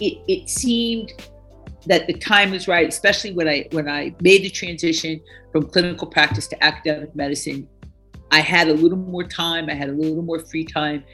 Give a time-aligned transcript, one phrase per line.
[0.00, 1.12] it, it seemed
[1.86, 5.20] that the time was right, especially when I when I made the transition
[5.52, 7.68] from clinical practice to academic medicine.
[8.32, 9.70] I had a little more time.
[9.70, 11.04] I had a little more free time.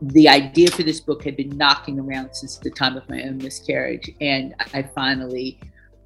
[0.00, 3.38] The idea for this book had been knocking around since the time of my own
[3.38, 5.60] miscarriage, and I finally,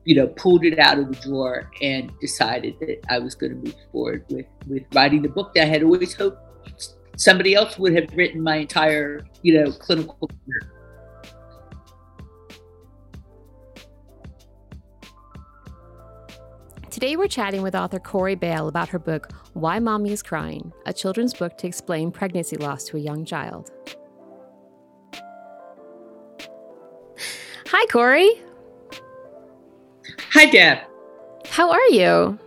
[0.04, 3.58] you know, pulled it out of the drawer and decided that I was going to
[3.58, 6.38] move forward with with writing the book that I had always hoped
[7.16, 10.72] somebody else would have written my entire, you know, clinical career.
[17.02, 20.92] Today, we're chatting with author Cori Baill about her book, Why Mommy is Crying, a
[20.92, 23.72] children's book to explain pregnancy loss to a young child.
[27.66, 28.30] Hi, Cori.
[30.30, 30.78] Hi, Deb.
[31.48, 32.38] How are you?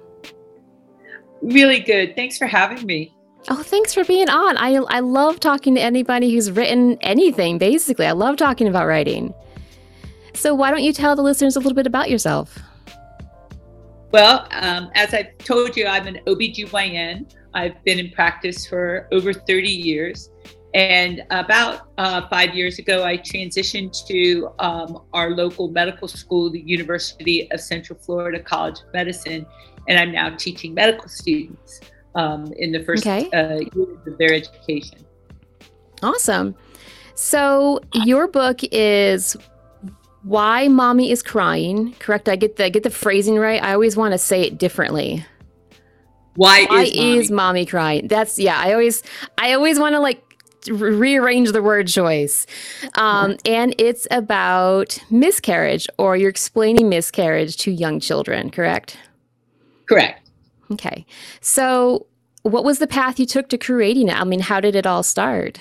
[1.42, 2.16] Really good.
[2.16, 3.14] Thanks for having me.
[3.50, 4.56] Oh, thanks for being on.
[4.56, 8.06] I, I love talking to anybody who's written anything, basically.
[8.06, 9.33] I love talking about writing.
[10.33, 12.58] So, why don't you tell the listeners a little bit about yourself?
[14.11, 17.34] Well, um, as I've told you, I'm an OBGYN.
[17.53, 20.30] I've been in practice for over 30 years.
[20.73, 26.59] And about uh, five years ago, I transitioned to um, our local medical school, the
[26.59, 29.45] University of Central Florida College of Medicine,
[29.88, 31.80] and I'm now teaching medical students
[32.16, 33.30] um, in the first okay.
[33.31, 34.98] uh, years of their education.
[36.03, 36.56] Awesome.
[37.14, 39.38] So, your book is
[40.26, 41.94] why mommy is crying.
[42.00, 42.28] Correct?
[42.28, 43.62] I get the I get the phrasing right.
[43.62, 45.26] I always want to say it differently.
[46.36, 47.17] Why, why is, mommy?
[47.17, 48.08] is mommy crying?
[48.08, 48.59] That's yeah.
[48.59, 49.04] I always
[49.38, 50.22] I always want to like
[50.67, 52.48] rearrange the word choice.
[52.95, 58.98] Um, and it's about miscarriage, or you're explaining miscarriage to young children, correct?
[59.88, 60.28] Correct.
[60.72, 61.06] Okay.
[61.39, 62.08] So,
[62.42, 64.20] what was the path you took to creating it?
[64.20, 65.60] I mean, how did it all start?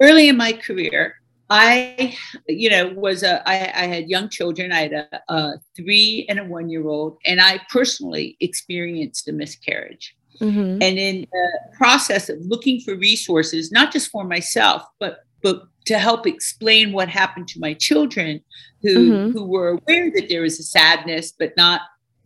[0.00, 1.14] Early in my career,
[1.50, 2.16] I,
[2.46, 4.70] you know, was a, I, I had young children.
[4.70, 9.32] I had a, a three and a one year old, and I personally experienced a
[9.32, 10.14] miscarriage.
[10.40, 10.82] Mm-hmm.
[10.82, 15.98] And in the process of looking for resources, not just for myself, but but to
[15.98, 18.40] help explain what happened to my children,
[18.82, 19.32] who mm-hmm.
[19.32, 21.80] who were aware that there was a sadness, but not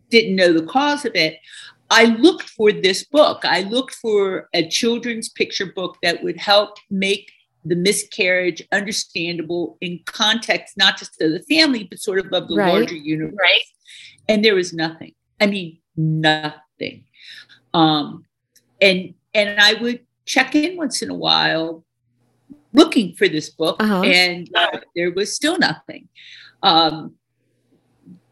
[0.09, 1.39] didn't know the cause of it.
[1.89, 3.45] I looked for this book.
[3.45, 7.31] I looked for a children's picture book that would help make
[7.65, 12.55] the miscarriage understandable in context, not just of the family, but sort of of the
[12.55, 12.73] right.
[12.73, 13.35] larger universe.
[13.39, 13.61] Right.
[14.27, 15.13] And there was nothing.
[15.39, 17.05] I mean, nothing.
[17.73, 18.25] Um,
[18.81, 21.83] and and I would check in once in a while
[22.73, 24.01] looking for this book, uh-huh.
[24.03, 26.09] and uh, there was still nothing.
[26.61, 27.15] Um,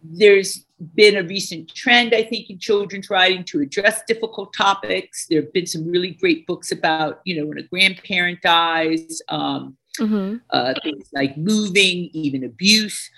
[0.03, 0.65] there's
[0.95, 5.27] been a recent trend, I think, in children's writing to address difficult topics.
[5.27, 9.77] There have been some really great books about, you know, when a grandparent dies, um,
[9.99, 10.37] mm-hmm.
[10.49, 13.09] uh, things like moving, even abuse,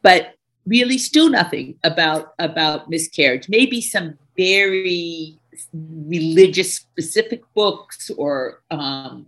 [0.00, 0.34] but
[0.66, 3.48] really still nothing about about miscarriage.
[3.48, 5.38] Maybe some very
[5.72, 9.26] religious specific books or um,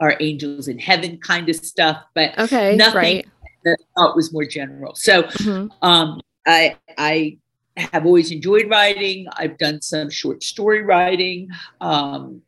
[0.00, 2.96] our angels in heaven kind of stuff, but okay, nothing.
[2.96, 3.26] Right
[3.64, 4.94] that I thought was more general.
[4.94, 5.68] So mm-hmm.
[5.86, 7.38] um, I I
[7.76, 9.26] have always enjoyed writing.
[9.36, 11.48] I've done some short story writing.
[11.80, 12.42] Um,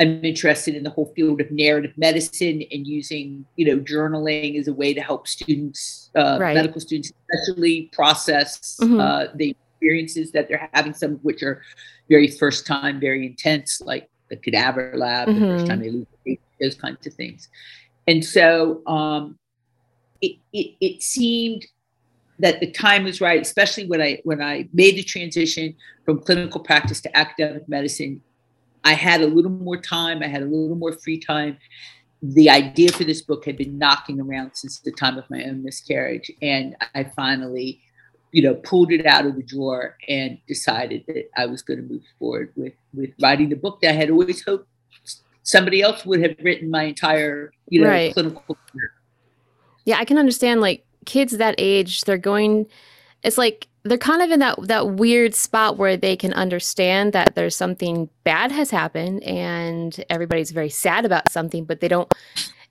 [0.00, 4.68] I'm interested in the whole field of narrative medicine and using, you know, journaling as
[4.68, 6.54] a way to help students, uh, right.
[6.54, 9.00] medical students, especially process mm-hmm.
[9.00, 10.94] uh, the experiences that they're having.
[10.94, 11.62] Some of which are
[12.08, 15.40] very first time, very intense, like the cadaver lab, mm-hmm.
[15.40, 16.02] the first time mm-hmm.
[16.24, 17.48] they lose those kinds of things.
[18.06, 19.36] And so um,
[20.20, 21.66] it, it, it seemed
[22.38, 25.74] that the time was right, especially when I when I made the transition
[26.04, 28.22] from clinical practice to academic medicine.
[28.84, 30.22] I had a little more time.
[30.22, 31.58] I had a little more free time.
[32.22, 35.62] The idea for this book had been knocking around since the time of my own
[35.62, 37.80] miscarriage, and I finally,
[38.32, 41.92] you know, pulled it out of the drawer and decided that I was going to
[41.92, 44.68] move forward with with writing the book that I had always hoped
[45.48, 48.12] somebody else would have written my entire, you know, right.
[48.12, 48.92] clinical career.
[49.88, 52.66] Yeah, I can understand like kids that age, they're going
[53.22, 57.34] it's like they're kind of in that that weird spot where they can understand that
[57.34, 62.12] there's something bad has happened and everybody's very sad about something, but they don't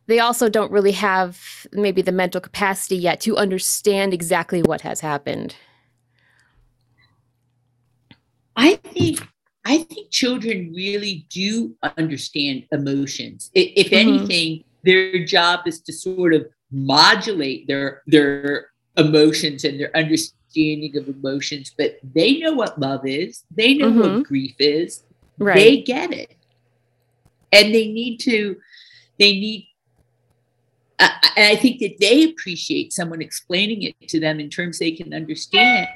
[0.05, 4.99] they also don't really have maybe the mental capacity yet to understand exactly what has
[4.99, 5.55] happened.
[8.55, 9.27] I think
[9.65, 13.49] I think children really do understand emotions.
[13.55, 13.95] If mm-hmm.
[13.95, 21.07] anything, their job is to sort of modulate their their emotions and their understanding of
[21.07, 24.15] emotions but they know what love is they know mm-hmm.
[24.15, 25.03] what grief is
[25.37, 25.55] right.
[25.55, 26.35] they get it
[27.51, 28.57] and they need to
[29.19, 29.67] they need
[30.99, 34.91] uh, and I think that they appreciate someone explaining it to them in terms they
[34.91, 35.87] can understand,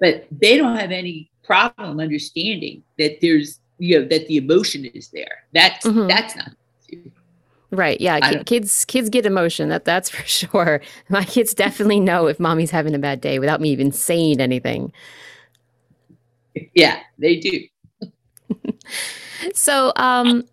[0.00, 5.08] but they don't have any problem understanding that there's you know that the emotion is
[5.10, 5.44] there.
[5.52, 6.06] That's mm-hmm.
[6.06, 6.52] that's not.
[7.70, 8.00] Right.
[8.00, 8.42] Yeah.
[8.44, 9.68] Kids kids get emotion.
[9.68, 10.80] That that's for sure.
[11.08, 14.92] My kids definitely know if mommy's having a bad day without me even saying anything.
[16.74, 17.66] Yeah, they do.
[19.54, 20.44] so, um,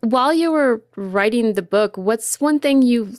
[0.00, 3.14] while you were writing the book, what's one thing you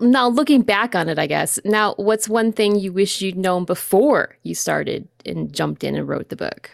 [0.00, 1.58] now looking back on it, I guess.
[1.64, 6.08] Now, what's one thing you wish you'd known before you started and jumped in and
[6.08, 6.70] wrote the book?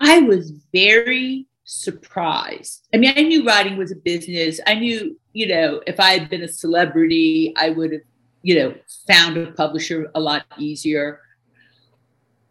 [0.00, 2.86] I was very surprised.
[2.92, 4.60] I mean, I knew writing was a business.
[4.66, 8.02] I knew, you know, if I had been a celebrity, I would have,
[8.42, 8.74] you know,
[9.06, 11.20] found a publisher a lot easier.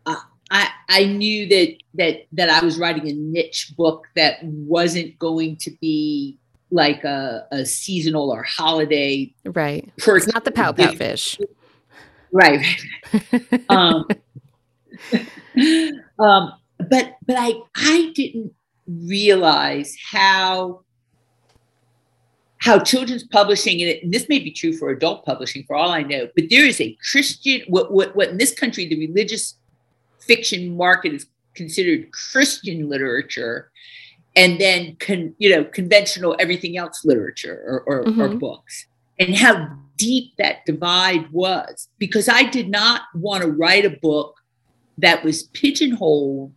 [0.06, 0.16] Uh,
[0.50, 5.58] I I knew that that that I was writing a niche book that wasn't going
[5.58, 6.38] to be
[6.72, 9.34] like a, a seasonal or holiday.
[9.46, 9.92] Right.
[9.98, 11.38] It's not the Pout-Pout Fish.
[12.32, 12.66] Right.
[13.70, 14.08] um,
[16.20, 16.54] um,
[16.90, 18.54] but but I I didn't
[19.06, 20.82] realize how
[22.60, 26.28] how children's publishing and this may be true for adult publishing for all I know,
[26.36, 29.58] but there is a Christian what what what in this country the religious
[30.20, 33.72] fiction market is considered Christian literature
[34.36, 38.22] and then con, you know conventional everything else literature or, or, mm-hmm.
[38.22, 38.88] or books
[39.20, 39.68] and how
[39.98, 44.40] deep that divide was because i did not want to write a book
[44.98, 46.52] that was pigeonholed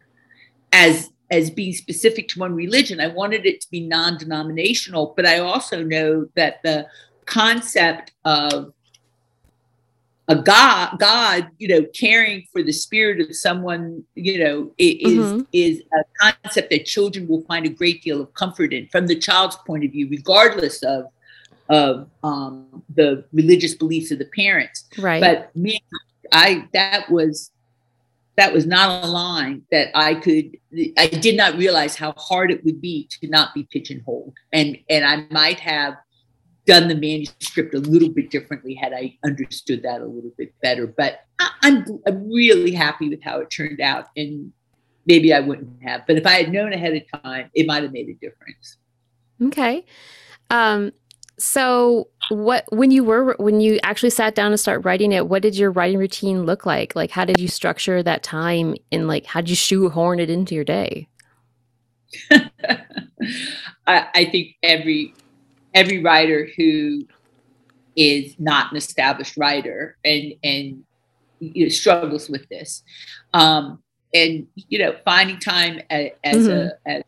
[0.72, 5.38] as as being specific to one religion i wanted it to be non-denominational but i
[5.38, 6.86] also know that the
[7.26, 8.72] concept of
[10.28, 15.40] a God, God, you know, caring for the spirit of someone, you know, is mm-hmm.
[15.52, 19.19] is a concept that children will find a great deal of comfort in from the
[19.19, 21.06] child's point of view, regardless of
[21.69, 24.84] of um, the religious beliefs of the parents.
[24.98, 25.20] Right.
[25.20, 25.78] But me,
[26.32, 27.50] I that was
[28.36, 30.56] that was not a line that I could.
[30.98, 35.04] I did not realize how hard it would be to not be pigeonholed, and and
[35.04, 35.94] I might have
[36.66, 40.86] done the manuscript a little bit differently had I understood that a little bit better.
[40.86, 44.52] But I, am I'm, I'm really happy with how it turned out, and
[45.06, 46.06] maybe I wouldn't have.
[46.06, 48.78] But if I had known ahead of time, it might have made a difference.
[49.42, 49.84] Okay.
[50.50, 50.92] Um,
[51.38, 55.42] so what when you were when you actually sat down to start writing it, what
[55.42, 56.94] did your writing routine look like?
[56.94, 60.54] Like how did you structure that time and like how did you shoehorn it into
[60.54, 61.08] your day?
[63.86, 65.14] I, I think every
[65.75, 67.02] every writer who
[67.96, 70.84] is not an established writer and and
[71.40, 72.82] you know, struggles with this
[73.32, 73.82] um,
[74.12, 76.69] and you know finding time as, as mm-hmm.
[76.86, 77.02] a as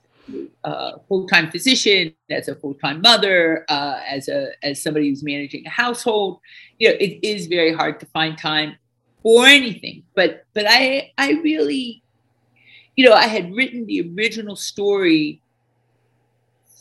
[0.65, 5.71] a full-time physician as a full-time mother uh, as a as somebody who's managing a
[5.71, 6.41] household
[6.79, 8.77] you know it is very hard to find time
[9.23, 12.03] for anything but but i i really
[12.97, 15.41] you know i had written the original story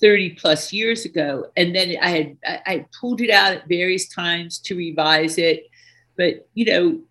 [0.01, 1.47] 30 plus years ago.
[1.56, 5.68] And then I had I, I pulled it out at various times to revise it.
[6.18, 7.02] But you know,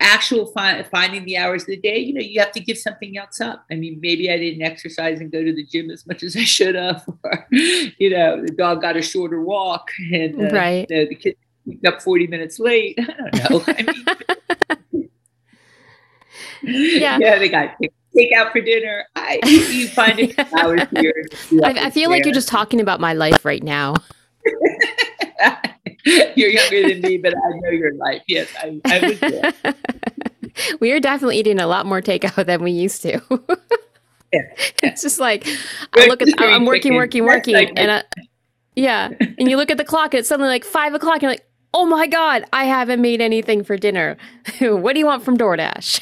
[0.00, 3.16] actual fi- finding the hours of the day, you know, you have to give something
[3.16, 3.64] else up.
[3.70, 6.44] I mean, maybe I didn't exercise and go to the gym as much as I
[6.44, 10.96] should have, or you know, the dog got a shorter walk, and uh, right, you
[10.96, 11.36] know, the kid
[11.86, 12.96] up 40 minutes late.
[13.00, 13.64] I don't know.
[13.66, 13.82] I
[14.92, 15.08] mean,
[17.00, 17.76] yeah, yeah, they got
[18.16, 19.04] take out for dinner.
[19.14, 21.26] I, you find it hours here.
[21.62, 23.94] I, I feel like you're just talking about my life right now.
[26.36, 28.22] you're younger than me, but I know your life.
[28.28, 29.74] Yes, I, I was
[30.80, 33.20] we are definitely eating a lot more takeout than we used to.
[34.32, 34.42] yeah.
[34.84, 35.48] It's just like
[35.94, 38.04] I look at I'm working, working, working, and I,
[38.76, 40.14] yeah, and you look at the clock.
[40.14, 41.14] It's suddenly like five o'clock.
[41.14, 41.44] And you're like,
[41.74, 44.16] oh my god, I haven't made anything for dinner.
[44.60, 46.00] what do you want from DoorDash?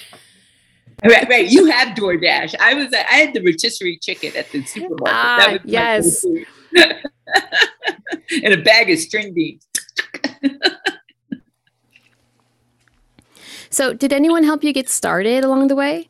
[1.03, 1.49] Right, right.
[1.49, 2.57] You have DoorDash.
[2.61, 2.93] I was.
[2.93, 5.07] I had the rotisserie chicken at the supermarket.
[5.07, 6.25] Ah, yes.
[6.25, 6.47] and
[8.53, 9.67] a bag of string beans.
[13.71, 16.09] so, did anyone help you get started along the way?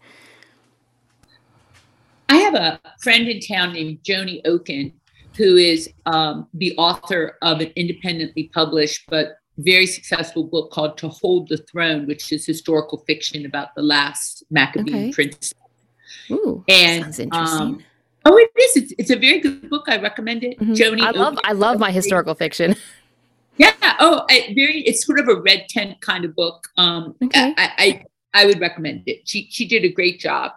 [2.29, 4.93] I have a friend in town named Joni Oken,
[5.37, 11.09] who is um, the author of an independently published but very successful book called To
[11.09, 15.13] Hold the Throne, which is historical fiction about the last Maccabean okay.
[15.13, 15.55] prince.
[16.31, 17.61] Ooh, and sounds interesting.
[17.61, 17.85] Um,
[18.25, 18.77] oh, it is.
[18.77, 19.85] It's, it's a very good book.
[19.89, 20.59] I recommend it.
[20.59, 20.73] Mm-hmm.
[20.73, 22.75] Joni, I love I love my historical fiction.
[23.57, 23.73] Yeah.
[24.01, 24.81] Oh, I, very.
[24.81, 26.67] It's sort of a red tent kind of book.
[26.77, 27.55] Um, okay.
[27.57, 28.05] I, I
[28.43, 29.29] I would recommend it.
[29.29, 30.53] She she did a great job.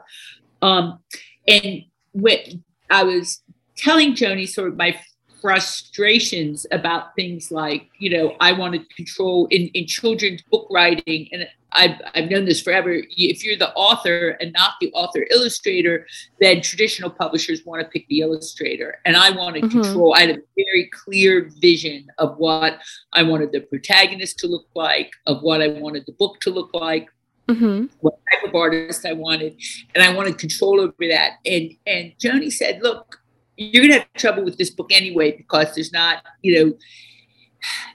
[0.61, 0.99] Um,
[1.47, 3.41] and when I was
[3.77, 4.99] telling Joni sort of my
[5.41, 11.27] frustrations about things like, you know, I wanted control in, in children's book writing.
[11.31, 12.91] And I've, I've known this forever.
[12.93, 16.07] If you're the author and not the author illustrator,
[16.39, 18.99] then traditional publishers want to pick the illustrator.
[19.05, 19.81] And I wanted mm-hmm.
[19.81, 20.15] control.
[20.15, 22.79] I had a very clear vision of what
[23.13, 26.73] I wanted the protagonist to look like, of what I wanted the book to look
[26.73, 27.09] like.
[27.47, 27.85] Mm-hmm.
[28.01, 29.57] What type of artist I wanted,
[29.95, 31.35] and I wanted control over that.
[31.45, 33.21] And and Joni said, "Look,
[33.57, 36.77] you're going to have trouble with this book anyway because there's not, you know,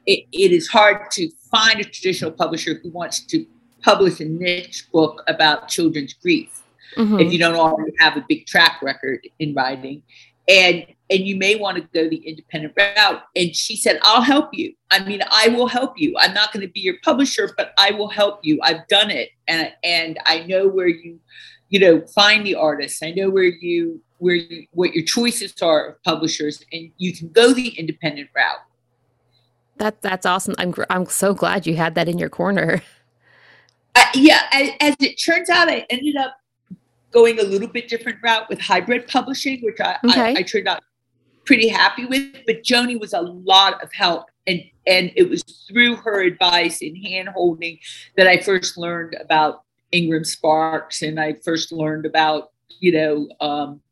[0.06, 3.46] it, it is hard to find a traditional publisher who wants to
[3.82, 6.62] publish a niche book about children's grief
[6.96, 7.20] mm-hmm.
[7.20, 10.02] if you don't already have a big track record in writing.
[10.48, 13.22] And and you may want to go the independent route.
[13.36, 14.74] And she said i'll help you.
[14.90, 16.14] I mean i will help you.
[16.18, 18.58] I'm not going to be your publisher but i will help you.
[18.62, 19.30] I've done it.
[19.46, 21.20] And and i know where you
[21.68, 25.86] you know find the artists i know where you where you, what your choices are
[25.86, 28.62] of publishers, and you can go the independent route.
[29.78, 30.54] That that's awesome.
[30.58, 32.82] I'm I'm so glad you had that in your corner.
[33.94, 36.38] Uh, yeah, as, as, it turns out, I ended up
[37.10, 40.34] going a little bit different route with hybrid publishing, which I, okay.
[40.34, 40.82] I, I turned out
[41.44, 42.32] pretty happy with.
[42.46, 46.96] But Joni was a lot of help, and and it was through her advice and
[47.04, 47.78] hand holding
[48.16, 53.82] that I first learned about Ingram Sparks, and I first learned about you know um,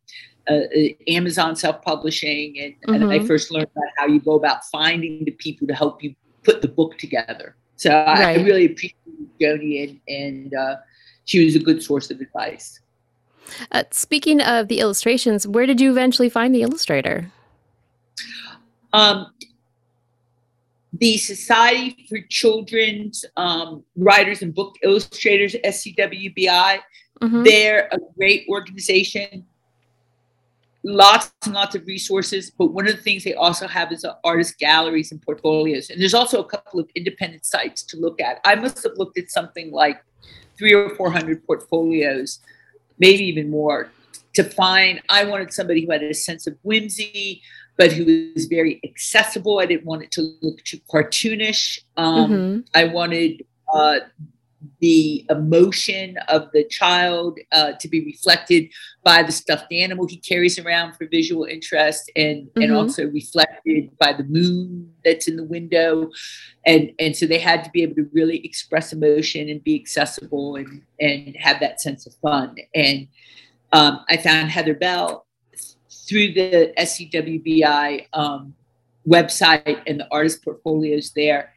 [0.49, 2.95] uh, uh, Amazon self publishing, and, mm-hmm.
[2.95, 3.27] and, I mm-hmm.
[3.27, 6.69] first learned about how you go about finding the people to help you put the
[6.69, 7.57] book together.
[7.77, 8.39] So right.
[8.39, 10.77] I, really appreciate Joni, and, and uh,
[11.25, 12.81] she was a good source of advice.
[13.73, 17.31] Uh, speaking of the illustrations, where did you eventually find the illustrator?
[18.93, 19.27] Um,
[20.93, 26.81] the Society for Children's um, Writers and Book Illustrators, SCWBI,
[27.21, 27.43] mm-hmm.
[27.43, 29.47] they're a great organization
[30.83, 32.51] lots and lots of resources.
[32.51, 35.91] But one of the things they also have is uh, artist galleries and portfolios.
[35.91, 38.41] And there's also a couple of independent sites to look at.
[38.45, 40.03] I must have looked at something like
[40.59, 42.41] three or 400 portfolios,
[42.99, 43.91] maybe even more,
[44.35, 45.01] to find.
[45.09, 47.43] I wanted somebody who had a sense of whimsy,
[47.77, 49.59] but who was very accessible.
[49.59, 51.81] I didn't want it to look too cartoonish.
[51.97, 52.61] Um, mm-hmm.
[52.75, 54.01] I wanted uh,
[54.81, 58.69] the emotion of the child uh, to be reflected
[59.03, 62.63] by the stuffed animal he carries around for visual interest and mm-hmm.
[62.63, 66.11] and also reflected by the moon that's in the window.
[66.67, 70.57] And and so they had to be able to really express emotion and be accessible
[70.57, 72.57] and and have that sense of fun.
[72.75, 73.09] And
[73.73, 75.27] um, i found heather bell
[76.09, 78.55] through the scwbi um,
[79.07, 81.53] website and the artist portfolios there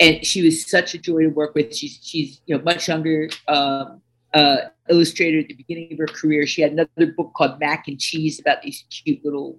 [0.00, 1.74] and she was such a joy to work with.
[1.74, 4.00] She's she's you know much younger um,
[4.34, 4.56] uh,
[4.88, 6.46] illustrator at the beginning of her career.
[6.46, 9.58] She had another book called Mac and Cheese about these cute little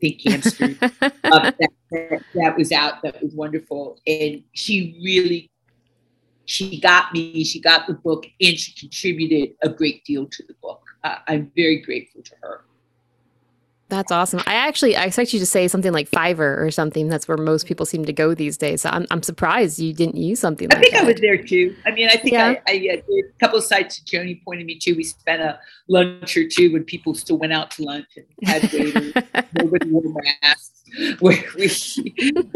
[0.00, 3.02] pink hamsters um, that, that, that was out.
[3.02, 5.50] That was wonderful, and she really
[6.46, 7.44] she got me.
[7.44, 10.82] She got the book, and she contributed a great deal to the book.
[11.04, 12.64] Uh, I'm very grateful to her.
[13.88, 14.40] That's awesome.
[14.46, 17.08] I actually I expect you to say something like Fiverr or something.
[17.08, 18.82] That's where most people seem to go these days.
[18.82, 20.68] So I'm, I'm surprised you didn't use something.
[20.72, 21.04] I think that.
[21.04, 21.76] I was there too.
[21.86, 22.54] I mean, I think yeah.
[22.66, 23.02] I, I a
[23.38, 24.92] couple of sites that Joni pointed me to.
[24.94, 28.62] We spent a lunch or two when people still went out to lunch and had
[28.72, 29.12] waiters
[29.52, 30.02] nobody wore
[30.42, 30.82] masks,
[31.20, 31.70] where we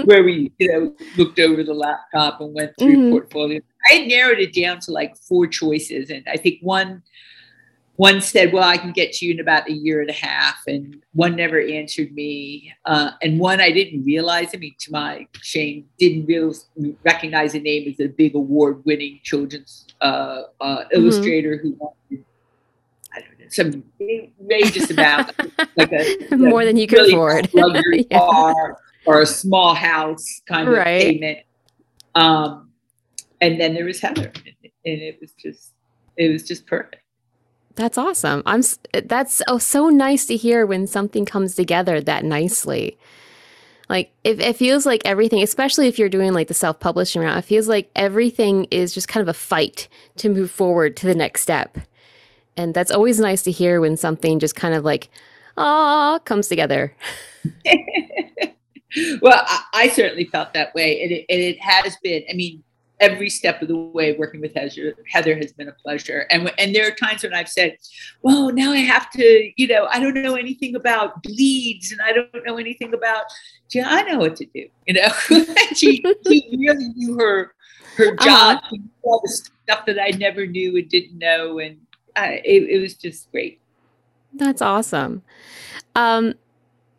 [0.04, 3.10] where we you know looked over the laptop and went through mm-hmm.
[3.10, 3.60] portfolio.
[3.92, 7.04] I narrowed it down to like four choices, and I think one
[8.00, 10.62] one said, Well, I can get to you in about a year and a half.
[10.66, 12.72] And one never answered me.
[12.86, 16.54] Uh, and one I didn't realize, I mean, to my shame, didn't real,
[17.04, 20.96] recognize the name as a big award winning children's uh, uh, mm-hmm.
[20.96, 22.24] illustrator who wanted.
[23.14, 23.84] I don't know, some
[24.40, 25.32] outrageous amount,
[25.76, 28.18] like a more than you can really afford, luxury yeah.
[28.18, 31.02] car or a small house kind of right.
[31.02, 31.40] payment.
[32.14, 32.70] Um,
[33.42, 34.32] and then there was Heather,
[34.64, 35.72] and it was just,
[36.16, 36.99] it was just perfect.
[37.80, 38.42] That's awesome.
[38.44, 38.60] I'm
[38.92, 42.98] that's oh, so nice to hear when something comes together that nicely.
[43.88, 47.46] Like it, it feels like everything, especially if you're doing like the self-publishing route, it
[47.46, 51.40] feels like everything is just kind of a fight to move forward to the next
[51.40, 51.78] step.
[52.54, 55.08] And that's always nice to hear when something just kind of like,
[55.56, 56.94] ah, comes together.
[59.22, 62.24] well, I, I, certainly felt that way, and it, and it has been.
[62.28, 62.62] I mean,
[63.00, 66.26] every step of the way working with Heather, Heather has been a pleasure.
[66.30, 67.76] And and there are times when I've said,
[68.22, 72.12] "Well, now I have to, you know, I don't know anything about bleeds, and I
[72.12, 73.24] don't know anything about."
[73.70, 74.68] Yeah, I know what to do.
[74.86, 75.08] You know,
[75.74, 77.54] she she really knew her
[77.96, 78.24] her uh-huh.
[78.24, 78.76] job, uh-huh.
[79.02, 81.78] all the stuff that I never knew and didn't know, and
[82.16, 83.60] I, it, it was just great.
[84.32, 85.22] That's awesome.
[85.94, 86.34] Um,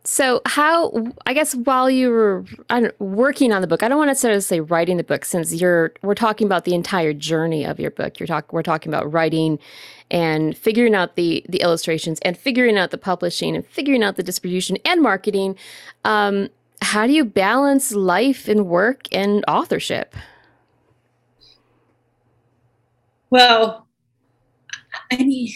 [0.03, 2.43] So, how, I guess, while you were
[2.97, 5.93] working on the book, I don't want to necessarily say writing the book since you're,
[6.01, 8.19] we're talking about the entire journey of your book.
[8.19, 9.59] You're talking, we're talking about writing
[10.09, 14.23] and figuring out the, the illustrations and figuring out the publishing and figuring out the
[14.23, 15.55] distribution and marketing.
[16.03, 16.49] Um,
[16.81, 20.15] how do you balance life and work and authorship?
[23.29, 23.87] Well,
[25.11, 25.53] I mean,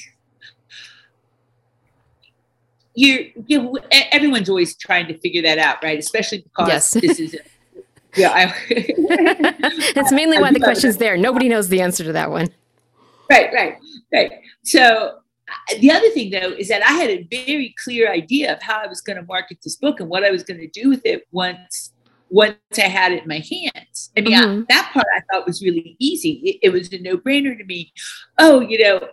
[2.96, 3.78] you you
[4.12, 6.00] everyone's always trying to figure that out, right?
[6.00, 6.92] Especially because yes.
[6.92, 7.38] this is.
[8.18, 11.18] Yeah, I, that's mainly why the question's there.
[11.18, 12.48] Nobody knows the answer to that one.
[13.30, 13.76] Right, right,
[14.14, 14.32] right.
[14.64, 15.18] So
[15.80, 18.88] the other thing though is that I had a very clear idea of how I
[18.88, 21.28] was going to market this book and what I was going to do with it
[21.32, 21.92] once
[22.30, 24.12] once I had it in my hands.
[24.18, 24.62] I mean, mm-hmm.
[24.62, 26.42] I, that part I thought was really easy.
[26.44, 27.94] It, it was a no brainer to me.
[28.40, 29.08] Oh, you know,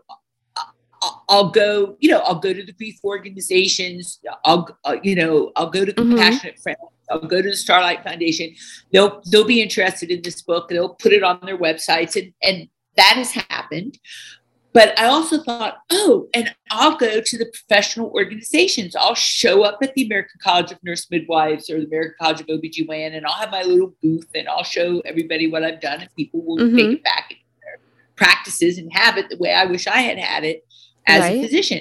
[1.29, 4.21] I'll go, you know, I'll go to the grief organizations.
[4.45, 6.11] I'll, uh, you know, I'll go to mm-hmm.
[6.11, 6.79] Compassionate Friends.
[7.11, 8.55] I'll go to the Starlight Foundation.
[8.93, 10.69] They'll they'll be interested in this book.
[10.69, 13.99] They'll put it on their websites, and and that has happened.
[14.75, 18.97] But I also thought, oh, and I'll go to the professional organizations.
[18.97, 22.47] I'll show up at the American College of Nurse Midwives or the American College of
[22.47, 26.09] OBGYN, and I'll have my little booth and I'll show everybody what I've done, and
[26.17, 26.77] people will mm-hmm.
[26.77, 27.35] take it back
[28.17, 30.65] practices and have it the way I wish I had had it
[31.07, 31.39] as right.
[31.39, 31.81] a physician.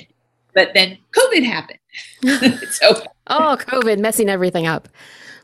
[0.53, 1.79] But then COVID happened.
[2.71, 4.89] so, oh, COVID messing everything up.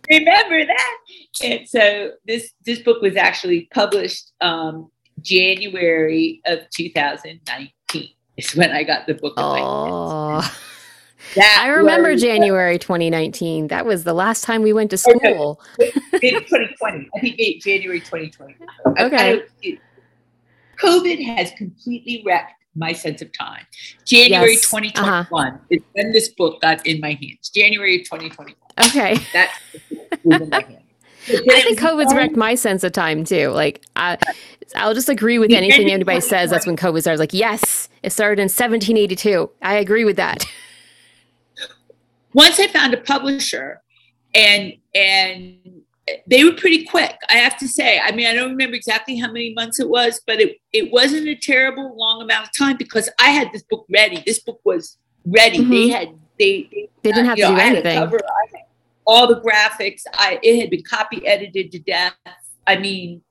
[0.10, 0.98] Remember that?
[1.44, 4.90] And so this this book was actually published um,
[5.22, 9.34] January of 2019 is when I got the book.
[9.38, 10.42] Oh.
[11.36, 13.68] That I remember was, January 2019.
[13.68, 15.60] That was the last time we went to school.
[15.80, 15.92] Okay.
[16.32, 17.10] 2020.
[17.16, 18.56] I think January 2020.
[19.00, 19.42] Okay.
[19.64, 19.78] I,
[20.80, 23.66] COVID has completely wrecked my sense of time.
[24.06, 24.70] January yes.
[24.70, 25.58] 2021 uh-huh.
[25.70, 27.50] is when this book got in my hands.
[27.50, 28.56] January 2021.
[28.88, 29.18] Okay.
[29.34, 29.54] That's
[30.24, 30.84] in my hands.
[31.30, 33.50] I think COVID's wrecked my sense of time too.
[33.50, 34.18] Like, I,
[34.76, 36.50] I'll just agree with anything anybody says.
[36.50, 37.20] That's when COVID started.
[37.20, 39.50] Like, yes, it started in 1782.
[39.62, 40.46] I agree with that.
[42.34, 43.82] Once I found a publisher,
[44.34, 45.77] and and
[46.26, 47.18] they were pretty quick.
[47.30, 48.00] I have to say.
[48.00, 51.28] I mean, I don't remember exactly how many months it was, but it it wasn't
[51.28, 54.24] a terrible long amount of time because I had this book ready.
[54.26, 55.60] This book was ready.
[55.60, 55.72] Mm-hmm.
[55.72, 57.98] They had they they, they didn't have to know, do anything.
[57.98, 58.20] Cover,
[59.06, 60.04] all the graphics.
[60.14, 62.14] I it had been copy edited to death.
[62.66, 63.22] I mean,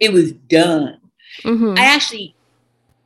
[0.00, 1.00] it was done.
[1.42, 1.74] Mm-hmm.
[1.78, 2.34] I actually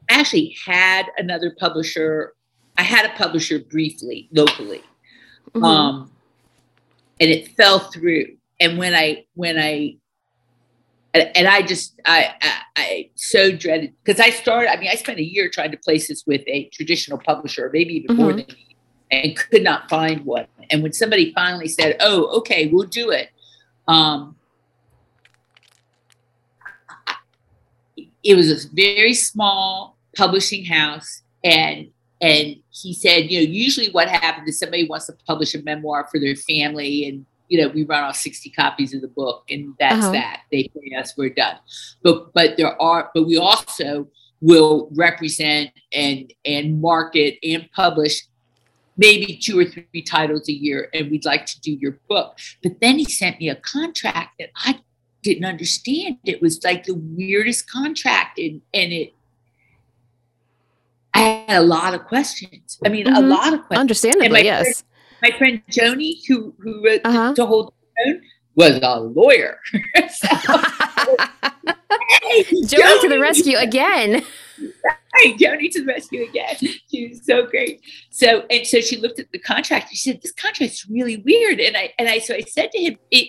[0.09, 2.35] actually had another publisher.
[2.77, 4.83] I had a publisher briefly locally,
[5.51, 5.65] mm-hmm.
[5.65, 6.11] um,
[7.21, 9.97] and it fell through and when I when I
[11.15, 14.71] and I just I I, I so dreaded because I started.
[14.71, 17.95] I mean, I spent a year trying to place this with a traditional publisher, maybe
[17.95, 18.23] even mm-hmm.
[18.23, 18.47] more than,
[19.11, 20.47] and could not find one.
[20.71, 23.31] And when somebody finally said, "Oh, okay, we'll do it,"
[23.89, 24.37] um,
[28.23, 31.89] it was a very small publishing house, and
[32.21, 36.07] and he said, you know, usually what happens is somebody wants to publish a memoir
[36.09, 39.75] for their family and you know, we run off 60 copies of the book and
[39.79, 40.13] that's uh-huh.
[40.13, 40.41] that.
[40.51, 41.59] They pay us, we're done.
[42.03, 44.09] But but there are, but we also
[44.41, 48.23] will represent and and market and publish
[48.97, 52.39] maybe two or three titles a year and we'd like to do your book.
[52.63, 54.81] But then he sent me a contract that I
[55.23, 56.21] didn't understand.
[56.25, 59.13] It was like the weirdest contract and and it
[61.13, 62.79] I had a lot of questions.
[62.83, 63.15] I mean, mm-hmm.
[63.15, 63.79] a lot of questions.
[63.79, 64.85] Understandably, yes
[65.23, 67.35] my friend Joni, who who wrote uh-huh.
[67.35, 68.23] To Hold the Throne,
[68.55, 69.59] was a lawyer.
[69.73, 70.29] so,
[72.21, 74.25] hey, Joni, Joni to the rescue again.
[75.15, 76.57] Hey, Joni to the rescue again.
[76.91, 77.81] She was so great.
[78.11, 79.91] So and so she looked at the contract.
[79.91, 82.99] She said, "This contract's really weird." And I and I so I said to him,
[83.11, 83.29] "It,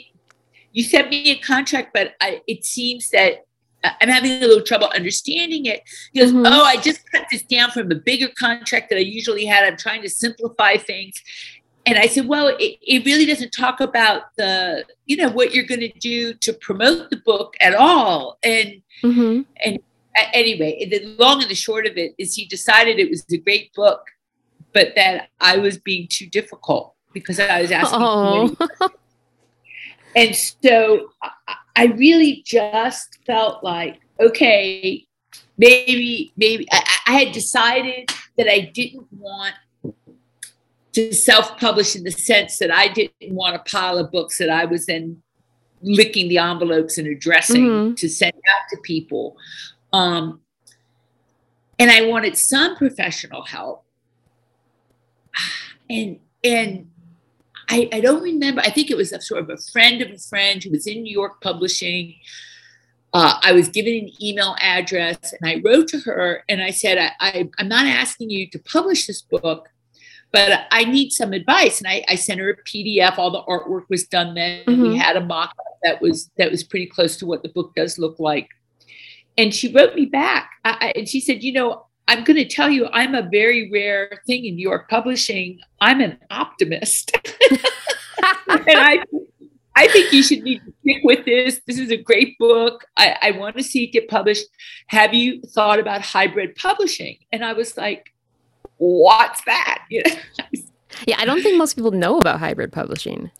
[0.71, 3.45] you sent me a contract, but I, it seems that
[3.83, 5.81] I'm having a little trouble understanding it.
[6.13, 6.45] He goes, mm-hmm.
[6.45, 9.65] Oh, I just cut this down from a bigger contract that I usually had.
[9.65, 11.21] I'm trying to simplify things
[11.85, 15.65] and I said, well, it, it, really doesn't talk about the, you know, what you're
[15.65, 18.37] going to do to promote the book at all.
[18.43, 19.41] And mm-hmm.
[19.63, 19.79] and
[20.33, 23.73] anyway, the long and the short of it is he decided it was a great
[23.73, 24.01] book,
[24.73, 27.99] but that I was being too difficult because I was asking.
[28.01, 28.55] Oh.
[30.15, 31.09] and so
[31.75, 35.05] I really just felt like, okay,
[35.57, 39.55] maybe, maybe I, I had decided that I didn't want
[40.93, 44.65] to self-publish in the sense that I didn't want a pile of books that I
[44.65, 45.21] was then
[45.81, 47.93] licking the envelopes and addressing mm-hmm.
[47.95, 49.35] to send out to people.
[49.91, 50.41] Um,
[51.79, 53.83] and I wanted some professional help.
[55.89, 56.87] And and
[57.69, 58.61] I, I don't remember.
[58.61, 61.03] I think it was a sort of a friend of a friend who was in
[61.03, 62.15] New York publishing.
[63.13, 66.97] Uh, I was given an email address and I wrote to her and I said,
[66.97, 69.69] I, I, am not asking you to publish this book,
[70.33, 71.79] but I need some advice.
[71.79, 73.17] And I, I sent her a PDF.
[73.17, 74.65] All the artwork was done then.
[74.65, 74.81] Mm-hmm.
[74.81, 77.97] We had a mock that was that was pretty close to what the book does
[77.97, 78.49] look like.
[79.37, 82.69] And she wrote me back I, and she said, you know, I'm going to tell
[82.69, 85.59] you, I'm a very rare thing in New York publishing.
[85.79, 87.15] I'm an optimist.
[87.51, 89.03] and I,
[89.75, 91.61] I think you should need to stick with this.
[91.65, 92.85] This is a great book.
[92.97, 94.45] I, I want to see it get published.
[94.87, 97.17] Have you thought about hybrid publishing?
[97.31, 98.12] And I was like,
[98.83, 99.83] what's that?
[99.89, 100.59] You know?
[101.07, 103.31] yeah, I don't think most people know about hybrid publishing.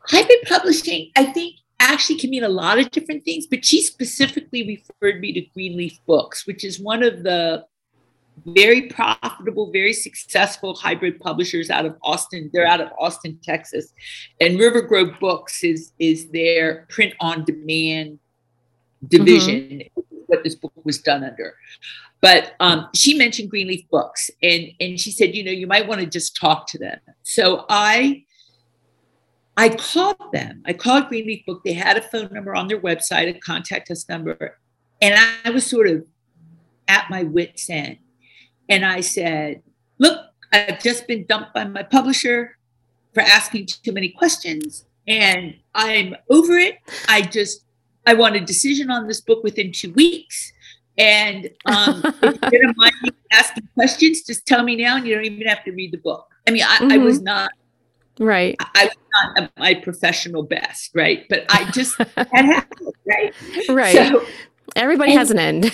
[0.00, 4.66] Hybrid publishing, I think actually can mean a lot of different things, but she specifically
[5.00, 7.64] referred me to Greenleaf Books, which is one of the
[8.46, 12.50] very profitable, very successful hybrid publishers out of Austin.
[12.52, 13.92] They're out of Austin, Texas.
[14.40, 18.18] And River Grove Books is, is their print on demand
[19.06, 20.07] division, mm-hmm.
[20.28, 21.54] What this book was done under.
[22.20, 26.00] But um, she mentioned Greenleaf Books and, and she said, you know, you might want
[26.00, 26.98] to just talk to them.
[27.22, 28.24] So I
[29.58, 30.62] I called them.
[30.66, 31.62] I called Greenleaf Book.
[31.64, 34.56] They had a phone number on their website, a contact us number.
[35.02, 36.06] And I, I was sort of
[36.86, 37.98] at my wit's end.
[38.68, 39.62] And I said,
[39.98, 40.20] Look,
[40.52, 42.56] I've just been dumped by my publisher
[43.14, 44.84] for asking too many questions.
[45.08, 46.76] And I'm over it.
[47.08, 47.64] I just,
[48.08, 50.52] I want a decision on this book within two weeks.
[50.96, 55.14] And um, if you're gonna mind me asking questions, just tell me now, and you
[55.14, 56.26] don't even have to read the book.
[56.46, 56.92] I mean, I, mm-hmm.
[56.92, 57.50] I was not
[58.18, 58.56] Right.
[58.74, 61.24] I was not at my professional best, right?
[61.28, 63.34] But I just had happened, right?
[63.68, 63.94] Right.
[63.94, 64.24] So,
[64.74, 65.72] Everybody and, has an end.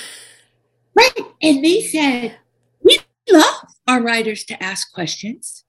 [0.94, 1.18] Right.
[1.40, 2.37] And they said,
[2.83, 2.99] we
[3.31, 5.64] love our writers to ask questions.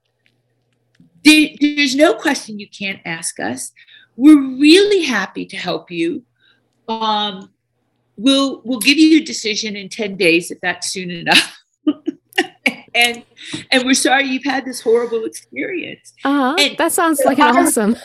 [1.24, 3.72] There, there's no question you can't ask us.
[4.18, 6.24] We're really happy to help you.
[6.88, 7.52] Um,
[8.18, 11.60] we'll we'll give you a decision in 10 days if that's soon enough
[12.96, 13.24] and
[13.72, 16.14] and we're sorry you've had this horrible experience.
[16.24, 16.56] Uh-huh.
[16.58, 17.96] And that sounds like an awesome.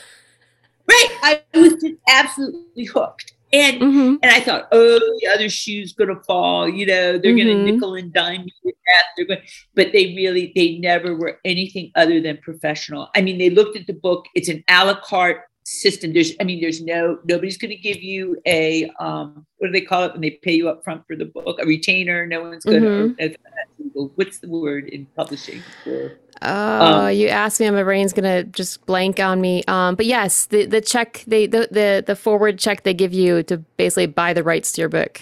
[0.89, 1.09] Right.
[1.23, 3.33] I was just absolutely hooked.
[3.53, 4.15] And mm-hmm.
[4.23, 6.69] and I thought, oh, the other shoe's gonna fall.
[6.69, 7.49] You know, they're mm-hmm.
[7.49, 9.05] gonna nickel and dime me with that.
[9.17, 9.43] They're going,
[9.75, 13.09] but they really, they never were anything other than professional.
[13.17, 14.27] I mean, they looked at the book.
[14.35, 16.13] It's an a la carte system.
[16.13, 19.81] There's, I mean, there's no, nobody's going to give you a, um, what do they
[19.81, 21.59] call it when they pay you up front for the book?
[21.61, 22.27] A retainer.
[22.27, 24.05] No one's going to, mm-hmm.
[24.17, 26.19] what's the word in publishing for?
[26.43, 29.63] Oh, um, you asked me, and my brain's gonna just blank on me.
[29.69, 33.43] Um, but yes, the the check they the, the the forward check they give you
[33.43, 35.21] to basically buy the rights to your book.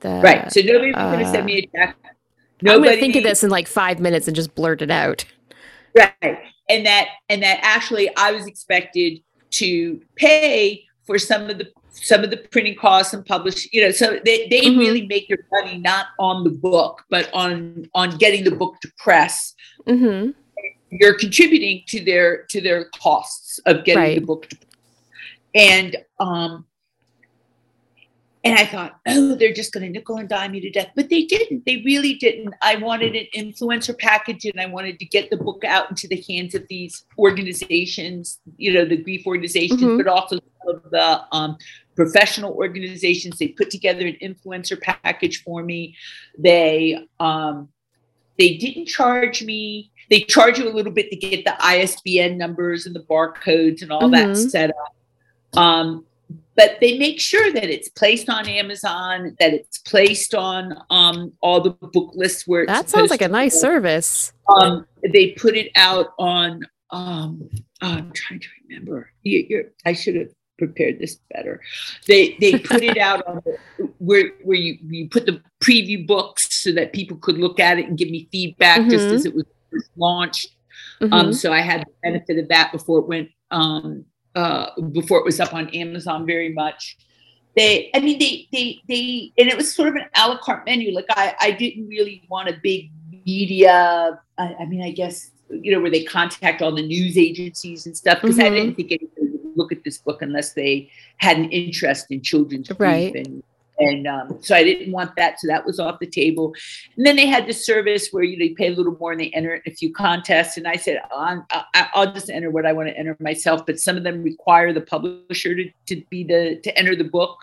[0.00, 0.50] The, right.
[0.50, 1.96] So nobody's uh, gonna send me a check.
[2.60, 5.24] Nobody, I'm gonna think of this in like five minutes and just blurt it out.
[5.94, 6.38] Right.
[6.68, 12.22] And that and that actually I was expected to pay for some of the some
[12.22, 14.78] of the printing costs and publish you know so they, they mm-hmm.
[14.78, 18.90] really make their money not on the book but on on getting the book to
[18.98, 19.54] press
[19.86, 20.30] mm-hmm.
[20.90, 24.20] you're contributing to their to their costs of getting right.
[24.20, 24.68] the book to press.
[25.54, 26.64] and um
[28.48, 30.90] and I thought, oh, they're just going to nickel and dime me to death.
[30.94, 31.64] But they didn't.
[31.66, 32.54] They really didn't.
[32.62, 36.22] I wanted an influencer package and I wanted to get the book out into the
[36.28, 39.98] hands of these organizations, you know, the grief organizations, mm-hmm.
[39.98, 41.56] but also of the um,
[41.96, 43.38] professional organizations.
[43.38, 45.96] They put together an influencer package for me.
[46.38, 47.68] They, um,
[48.38, 49.90] they didn't charge me.
[50.10, 53.92] They charge you a little bit to get the ISBN numbers and the barcodes and
[53.92, 54.32] all mm-hmm.
[54.32, 55.58] that set up.
[55.58, 56.04] Um,
[56.58, 61.60] but they make sure that it's placed on Amazon, that it's placed on um, all
[61.60, 63.60] the book lists where that sounds like a nice go.
[63.60, 64.32] service.
[64.52, 66.64] Um, they put it out on.
[66.90, 67.48] Um,
[67.80, 69.08] oh, I'm trying to remember.
[69.22, 71.60] You, I should have prepared this better.
[72.08, 73.40] They they put it out on
[73.98, 77.86] where where you you put the preview books so that people could look at it
[77.86, 78.90] and give me feedback mm-hmm.
[78.90, 79.44] just as it was
[79.94, 80.56] launched.
[81.00, 81.12] Mm-hmm.
[81.12, 84.04] Um, so I had the benefit of that before it went um,
[84.38, 86.96] uh, before it was up on Amazon very much.
[87.56, 90.64] They, I mean, they, they, they, and it was sort of an a la carte
[90.64, 90.94] menu.
[90.94, 92.90] Like I, I didn't really want a big
[93.26, 94.20] media.
[94.38, 97.96] I, I mean, I guess you know where they contact all the news agencies and
[97.96, 98.46] stuff because mm-hmm.
[98.46, 102.22] I didn't think anybody would look at this book unless they had an interest in
[102.22, 103.14] children's right.
[103.14, 103.42] and
[103.78, 106.54] and um, so I didn't want that, so that was off the table.
[106.96, 109.20] And then they had the service where you, know, you pay a little more and
[109.20, 110.56] they enter a few contests.
[110.56, 111.42] And I said, oh,
[111.74, 113.64] I'll just enter what I want to enter myself.
[113.66, 117.38] But some of them require the publisher to, to be the to enter the book.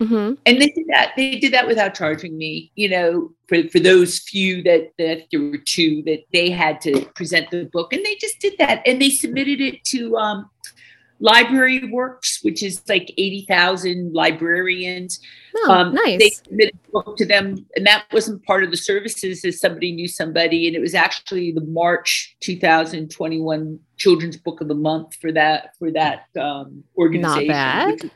[0.00, 0.34] Mm-hmm.
[0.46, 1.12] And they did that.
[1.16, 2.72] They did that without charging me.
[2.74, 7.06] You know, for, for those few that that there were two that they had to
[7.14, 10.50] present the book, and they just did that, and they submitted it to um,
[11.22, 15.18] Library Works, which is like eighty thousand librarians.
[15.56, 16.18] Oh, um, nice.
[16.18, 19.44] They submitted a book to them, and that wasn't part of the services.
[19.44, 24.36] As somebody knew somebody, and it was actually the March two thousand twenty one Children's
[24.36, 27.46] Book of the Month for that for that um, organization.
[27.46, 28.10] Not bad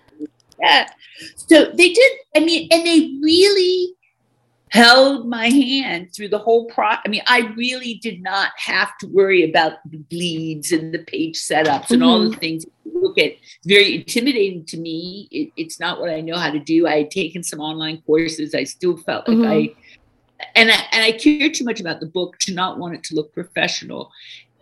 [0.61, 0.88] yeah.
[1.37, 3.95] So they did, I mean, and they really
[4.71, 6.87] held my hand through the whole pro.
[6.87, 11.37] I mean, I really did not have to worry about the bleeds and the page
[11.37, 11.95] setups mm-hmm.
[11.95, 12.40] and all the mm-hmm.
[12.40, 12.66] things.
[13.07, 13.33] Look at
[13.64, 15.29] very intimidating to me.
[15.31, 16.87] It, it's not what I know how to do.
[16.87, 18.55] I had taken some online courses.
[18.55, 19.47] I still felt like mm-hmm.
[19.47, 23.05] I, and I and I cared too much about the book to not want it
[23.05, 24.11] to look professional.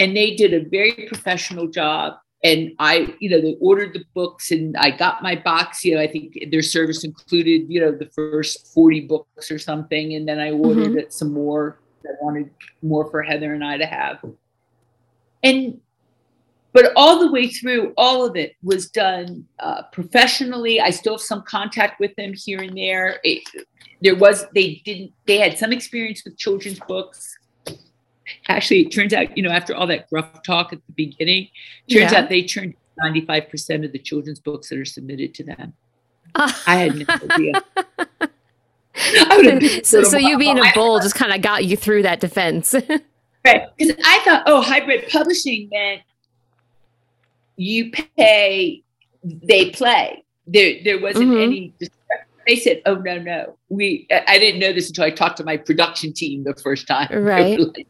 [0.01, 4.51] And they did a very professional job and I, you know, they ordered the books
[4.51, 5.83] and I got my box.
[5.83, 10.15] You know, I think their service included, you know, the first 40 books or something.
[10.15, 11.09] And then I ordered mm-hmm.
[11.09, 11.79] some more.
[12.05, 12.51] I wanted
[12.83, 14.23] more for Heather and I to have.
[15.43, 15.81] And,
[16.75, 20.81] but all the way through, all of it was done uh, professionally.
[20.81, 23.21] I still have some contact with them here and there.
[23.25, 23.43] It,
[24.03, 27.39] there was, they didn't, they had some experience with children's books
[28.49, 31.49] actually it turns out you know after all that gruff talk at the beginning
[31.91, 32.21] turns yeah.
[32.21, 35.73] out they turned 95% of the children's books that are submitted to them
[36.35, 36.53] uh.
[36.67, 37.63] i had no idea
[39.85, 42.75] so, so you being a bull just kind of got you through that defense
[43.45, 46.03] right because i thought oh hybrid publishing meant
[47.57, 48.83] you pay
[49.23, 51.43] they play there there wasn't mm-hmm.
[51.43, 51.75] any
[52.47, 55.57] they said, "Oh no, no, we." I didn't know this until I talked to my
[55.57, 57.09] production team the first time.
[57.25, 57.59] Right.
[57.59, 57.87] Like,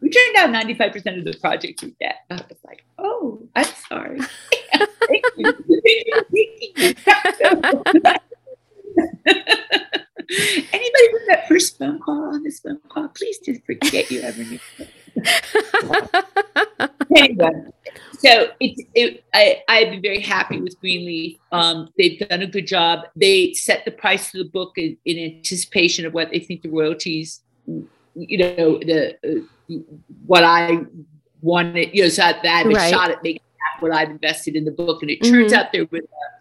[0.00, 2.16] we turned down 95% of the projects we get.
[2.30, 4.18] I was like, oh, I'm sorry.
[10.72, 14.44] Anybody with that first phone call on this phone call, please just forget you ever
[14.44, 14.58] knew.
[17.16, 17.50] anyway,
[18.24, 21.38] so it's it, I I've been very happy with Greenleaf.
[21.52, 23.06] Um, they've done a good job.
[23.16, 26.70] They set the price of the book in, in anticipation of what they think the
[26.70, 27.40] royalties
[28.14, 29.74] you know the uh,
[30.26, 30.84] what I
[31.40, 32.90] wanted, you know, so that I have a right.
[32.90, 33.42] shot at making
[33.80, 35.02] what I've invested in the book.
[35.02, 35.34] And it mm-hmm.
[35.34, 36.36] turns out there was uh,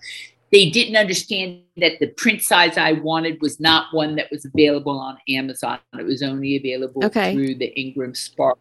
[0.52, 5.00] they didn't understand that the print size I wanted was not one that was available
[5.00, 5.80] on Amazon.
[5.98, 7.34] It was only available okay.
[7.34, 8.58] through the Ingram Spark.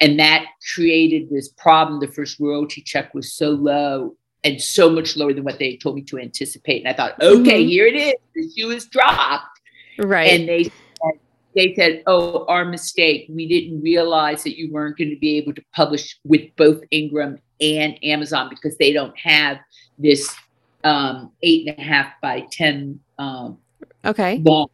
[0.00, 2.00] And that created this problem.
[2.00, 5.94] The first royalty check was so low and so much lower than what they told
[5.96, 6.84] me to anticipate.
[6.84, 7.68] And I thought, okay, mm-hmm.
[7.68, 8.14] here it is.
[8.34, 9.60] The shoe is dropped.
[9.98, 10.32] Right.
[10.32, 10.70] And they
[11.54, 13.26] they said, "Oh, our mistake.
[13.28, 17.38] We didn't realize that you weren't going to be able to publish with both Ingram
[17.60, 19.58] and Amazon because they don't have
[19.98, 20.34] this
[20.84, 23.58] um, eight and a half by ten um,
[24.04, 24.68] okay long."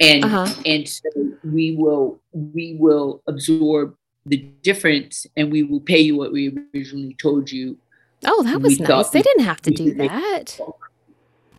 [0.00, 0.54] And uh-huh.
[0.64, 1.10] and so
[1.44, 3.94] we will we will absorb
[4.26, 7.78] the difference, and we will pay you what we originally told you.
[8.24, 9.10] Oh, that was nice.
[9.10, 10.60] They didn't have to do that.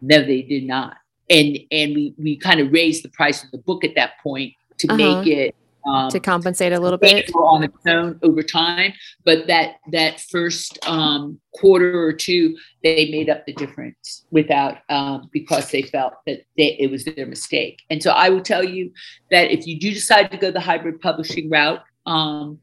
[0.01, 0.97] No, they did not
[1.31, 4.53] and and we we kind of raised the price of the book at that point
[4.77, 4.97] to uh-huh.
[4.97, 5.55] make it
[5.87, 8.93] um, to compensate a little bit on its own over time.
[9.23, 15.29] But that that first um, quarter or two, they made up the difference without um,
[15.31, 17.81] because they felt that they, it was their mistake.
[17.89, 18.91] And so I will tell you
[19.31, 22.59] that if you do decide to go the hybrid publishing route, um,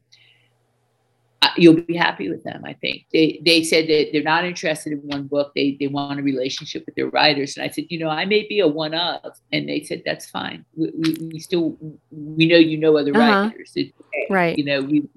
[1.57, 2.63] you'll be happy with them.
[2.65, 5.51] I think they they said that they're not interested in one book.
[5.55, 7.57] They they want a relationship with their writers.
[7.57, 10.29] And I said, you know, I may be a one of, and they said that's
[10.29, 10.65] fine.
[10.75, 11.77] We, we, we still
[12.11, 13.49] we know you know other uh-huh.
[13.49, 14.27] writers, okay.
[14.29, 14.57] right?
[14.57, 15.07] You know we.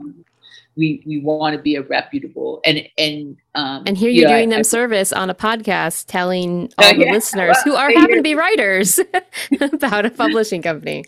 [0.74, 4.56] We, we want to be a reputable and and um, and here you're doing I,
[4.56, 7.90] them I, service on a podcast telling all uh, the yeah, listeners well, who are
[8.00, 8.98] happen to be writers
[9.60, 11.04] about a publishing company.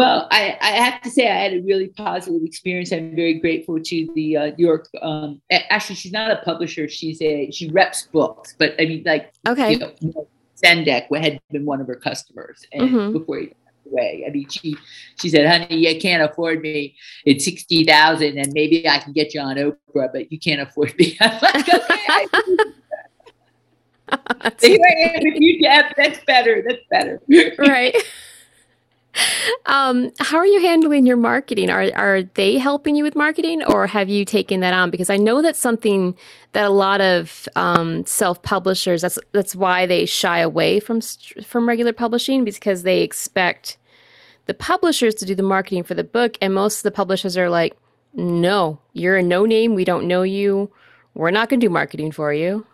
[0.00, 2.90] Well, I, I, have to say I had a really positive experience.
[2.90, 4.88] I'm very grateful to the uh, New York.
[5.02, 6.88] Um, actually, she's not a publisher.
[6.88, 11.66] She's a she reps books, but I mean, like okay, you know, Sendak had been
[11.66, 13.12] one of her customers, and mm-hmm.
[13.12, 14.74] before he passed away, I mean, she
[15.20, 16.96] she said, "Honey, you can't afford me.
[17.26, 20.98] It's sixty thousand, and maybe I can get you on Oprah, but you can't afford
[20.98, 22.26] me." I'm like, okay.
[24.66, 25.92] Here I am with you, Deb.
[25.94, 26.64] That's better.
[26.66, 27.20] That's better.
[27.58, 27.94] right.
[29.66, 31.70] Um, how are you handling your marketing?
[31.70, 34.90] Are are they helping you with marketing, or have you taken that on?
[34.90, 36.16] Because I know that's something
[36.52, 39.02] that a lot of um, self publishers.
[39.02, 41.00] That's that's why they shy away from
[41.44, 43.78] from regular publishing because they expect
[44.46, 47.50] the publishers to do the marketing for the book, and most of the publishers are
[47.50, 47.76] like,
[48.14, 49.74] "No, you're a no name.
[49.74, 50.70] We don't know you.
[51.14, 52.66] We're not going to do marketing for you."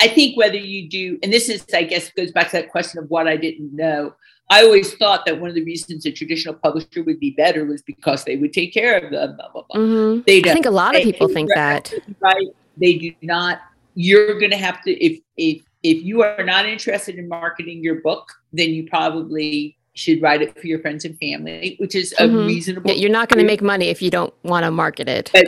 [0.00, 2.98] I think whether you do, and this is, I guess, goes back to that question
[2.98, 4.14] of what I didn't know.
[4.50, 7.82] I always thought that one of the reasons a traditional publisher would be better was
[7.82, 9.36] because they would take care of them.
[9.36, 9.80] Blah, blah, blah.
[9.80, 10.22] Mm-hmm.
[10.26, 11.92] They I think a lot of people think that.
[12.20, 12.48] Right?
[12.76, 13.60] They do not.
[13.94, 17.96] You're going to have to if if if you are not interested in marketing your
[17.96, 22.24] book, then you probably should write it for your friends and family, which is a
[22.24, 22.46] mm-hmm.
[22.46, 22.90] reasonable.
[22.90, 25.30] Yeah, you're not going to make money if you don't want to market it.
[25.32, 25.46] But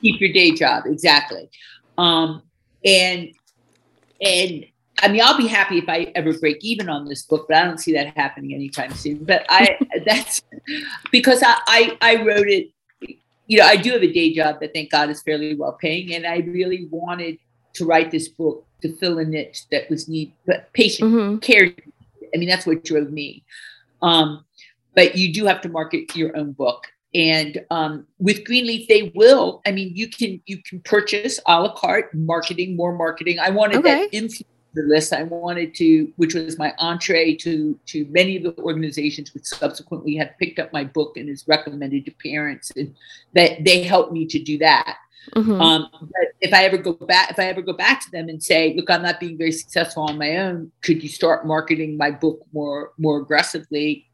[0.00, 1.50] keep your day job exactly,
[1.98, 2.42] um,
[2.84, 3.30] and
[4.20, 4.64] and
[5.02, 7.64] I mean, I'll be happy if I ever break even on this book, but I
[7.64, 9.24] don't see that happening anytime soon.
[9.24, 10.42] But I that's
[11.10, 12.70] because I, I, I wrote it.
[13.46, 16.14] You know, I do have a day job that thank God is fairly well paying,
[16.14, 17.38] and I really wanted
[17.74, 21.38] to write this book to fill a niche that was need but patient mm-hmm.
[21.38, 21.72] care.
[22.34, 23.44] I mean, that's what drove me.
[24.02, 24.44] Um,
[24.94, 26.86] but you do have to market your own book.
[27.12, 29.62] And um, with Greenleaf, they will.
[29.66, 33.40] I mean, you can you can purchase a la carte marketing, more marketing.
[33.40, 34.08] I wanted okay.
[34.12, 34.14] that
[34.74, 35.12] influencer list.
[35.12, 40.16] I wanted to, which was my entree to to many of the organizations which subsequently
[40.16, 42.94] have picked up my book and is recommended to parents, and
[43.34, 44.96] that they helped me to do that.
[45.34, 45.60] Mm-hmm.
[45.60, 48.42] Um, but if I ever go back, if I ever go back to them and
[48.42, 50.72] say, "Look, I'm not being very successful on my own.
[50.82, 54.06] Could you start marketing my book more more aggressively?"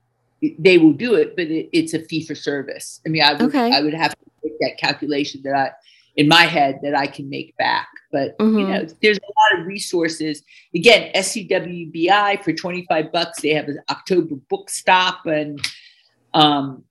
[0.59, 3.01] They will do it, but it, it's a fee for service.
[3.07, 3.73] I mean, I would okay.
[3.73, 5.71] I would have to make that calculation that I
[6.17, 7.89] in my head that I can make back.
[8.13, 8.59] But mm-hmm.
[8.59, 10.43] you know, there's a lot of resources.
[10.75, 15.61] Again, SCBWI for 25 bucks, they have an October book stop and
[16.35, 16.85] um,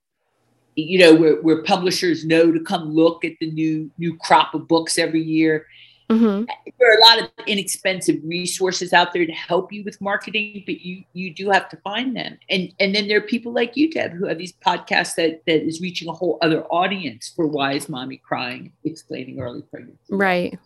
[0.76, 4.68] you know, where, where publishers know to come look at the new new crop of
[4.68, 5.66] books every year.
[6.10, 6.44] Mm-hmm.
[6.78, 10.80] There are a lot of inexpensive resources out there to help you with marketing, but
[10.80, 12.38] you you do have to find them.
[12.50, 15.66] And and then there are people like you, Deb, who have these podcasts that that
[15.66, 19.98] is reaching a whole other audience for why is mommy crying, explaining early pregnancy.
[20.10, 20.56] Right.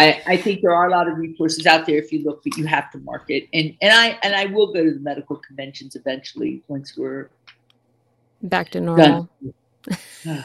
[0.00, 2.56] I, I think there are a lot of resources out there if you look, but
[2.56, 3.46] you have to market.
[3.52, 7.28] And and I and I will go to the medical conventions eventually once we're
[8.42, 9.28] back to normal.
[10.26, 10.44] I,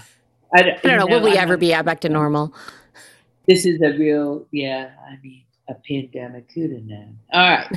[0.53, 0.97] I, don't know.
[0.97, 2.53] know will we I'm, ever be back to normal?
[3.47, 4.91] This is a real, yeah.
[5.09, 7.17] I mean, a pandemic could have known.
[7.31, 7.67] All right.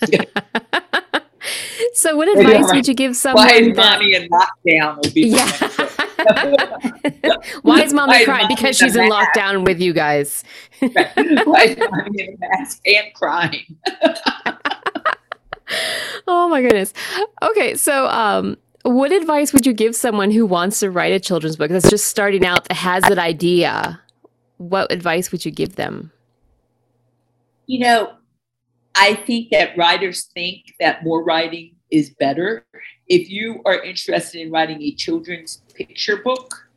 [1.94, 3.46] so, what advice would you give someone?
[3.46, 4.96] Why is mommy in lockdown?
[5.04, 5.87] Will be yeah.
[7.62, 8.48] Why is mommy crying?
[8.48, 10.42] because she's in lockdown with you guys.
[10.80, 13.76] Why is mommy in a mask and crying?
[16.26, 16.92] oh my goodness.
[17.42, 21.56] Okay, so um, what advice would you give someone who wants to write a children's
[21.56, 24.00] book that's just starting out that has that idea?
[24.56, 26.10] What advice would you give them?
[27.66, 28.12] You know,
[28.96, 32.66] I think that writers think that more writing is better.
[33.06, 36.68] If you are interested in writing a children's picture book,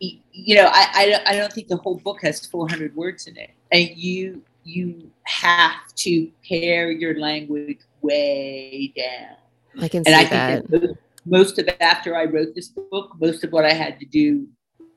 [0.00, 3.50] you know, I, I, I don't think the whole book has 400 words in it.
[3.72, 9.36] And you you have to pare your language way down
[9.82, 10.70] I can and see I that.
[10.70, 14.46] that most of after I wrote this book, most of what I had to do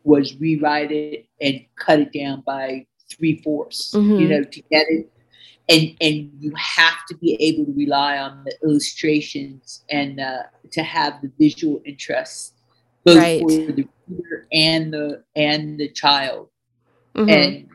[0.03, 3.93] was rewrite it and cut it down by three fourths.
[3.93, 4.19] Mm-hmm.
[4.19, 5.11] You know, to get it,
[5.71, 10.83] and and you have to be able to rely on the illustrations and uh, to
[10.83, 12.53] have the visual interest
[13.05, 13.41] both right.
[13.41, 16.49] for the reader and the and the child.
[17.15, 17.29] Mm-hmm.
[17.29, 17.69] And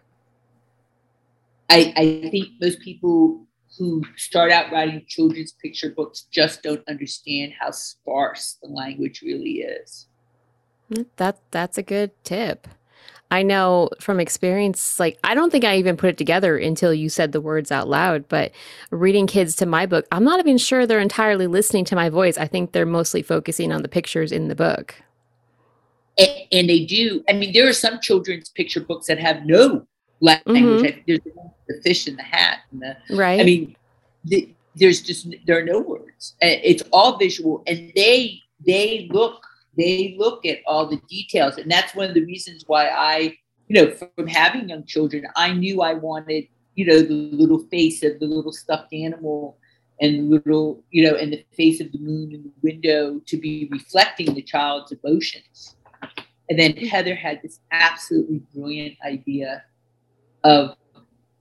[1.70, 3.46] I I think most people
[3.78, 9.60] who start out writing children's picture books just don't understand how sparse the language really
[9.60, 10.06] is.
[11.16, 12.68] That that's a good tip.
[13.30, 17.08] I know from experience, like, I don't think I even put it together until you
[17.08, 18.28] said the words out loud.
[18.28, 18.52] But
[18.90, 22.38] reading kids to my book, I'm not even sure they're entirely listening to my voice.
[22.38, 24.94] I think they're mostly focusing on the pictures in the book.
[26.18, 27.24] And, and they do.
[27.28, 29.86] I mean, there are some children's picture books that have no
[30.20, 30.46] language.
[30.46, 31.00] Mm-hmm.
[31.06, 31.20] There's
[31.68, 32.60] the fish in the hat.
[32.70, 33.40] And the, right.
[33.40, 33.76] I mean,
[34.24, 36.34] the, there's just there are no words.
[36.40, 39.42] It's all visual, and they they look
[39.76, 43.36] they look at all the details, and that's one of the reasons why I,
[43.68, 48.02] you know, from having young children, I knew I wanted, you know, the little face
[48.02, 49.58] of the little stuffed animal
[50.00, 53.36] and the little, you know, and the face of the moon in the window to
[53.36, 55.76] be reflecting the child's emotions.
[56.48, 59.64] And then Heather had this absolutely brilliant idea
[60.44, 60.76] of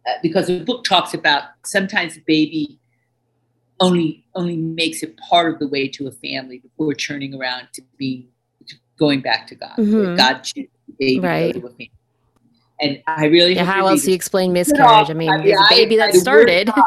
[0.07, 2.79] uh, because the book talks about sometimes the baby
[3.79, 7.81] only only makes it part of the way to a family before turning around to
[7.97, 8.27] being
[8.67, 9.75] to going back to God.
[9.77, 10.15] Mm-hmm.
[10.15, 11.53] God chooses the baby right.
[11.53, 11.91] to go to a family.
[12.81, 15.09] And I really yeah, how else do you explain miscarriage?
[15.09, 16.69] I mean, I mean, a baby that started.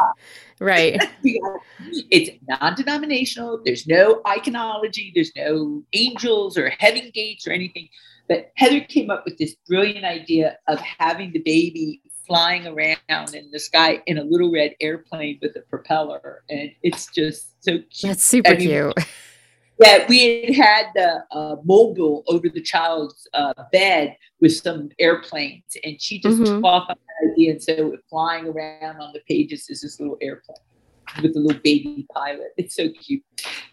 [0.59, 1.01] right.
[1.23, 3.61] it's non-denominational.
[3.63, 5.11] There's no iconology.
[5.15, 7.87] There's no angels or heaven gates or anything.
[8.27, 13.49] But Heather came up with this brilliant idea of having the baby flying around in
[13.51, 16.43] the sky in a little red airplane with a propeller.
[16.49, 18.03] And it's just so cute.
[18.03, 18.93] That's super I mean, cute.
[19.81, 25.77] Yeah, we had had the uh, mobile over the child's uh, bed with some airplanes,
[25.85, 26.55] and she just mm-hmm.
[26.55, 27.51] took off on that idea.
[27.51, 30.57] And so flying around on the pages is this little airplane
[31.23, 32.49] with a little baby pilot.
[32.57, 33.23] It's so cute.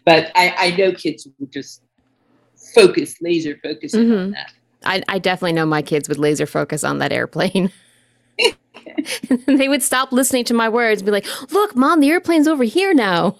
[0.05, 1.83] But I, I know kids will just
[2.73, 4.17] focus, laser focus mm-hmm.
[4.17, 4.53] on that.
[4.85, 7.71] I, I definitely know my kids would laser focus on that airplane.
[9.45, 12.63] they would stop listening to my words and be like, look, mom, the airplane's over
[12.63, 13.37] here now.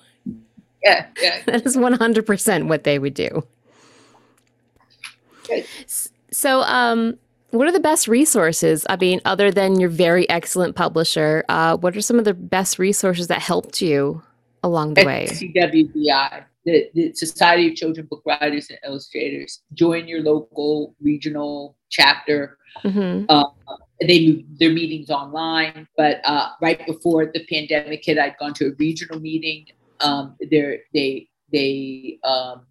[0.84, 1.42] Yeah, yeah.
[1.46, 3.44] That is 100% what they would do.
[5.48, 5.66] Good.
[6.32, 7.18] So, um,
[7.52, 8.86] what are the best resources?
[8.90, 12.78] I mean, other than your very excellent publisher, uh, what are some of the best
[12.78, 14.22] resources that helped you
[14.64, 15.28] along the way?
[15.30, 19.62] CWBI, the, the Society of Children Book Writers and Illustrators.
[19.74, 22.58] Join your local regional chapter.
[22.84, 23.26] Mm-hmm.
[23.30, 23.46] Uh,
[24.02, 28.68] they move their meetings online, but uh, right before the pandemic hit, I'd gone to
[28.68, 29.66] a regional meeting.
[30.00, 32.66] Um, they they um,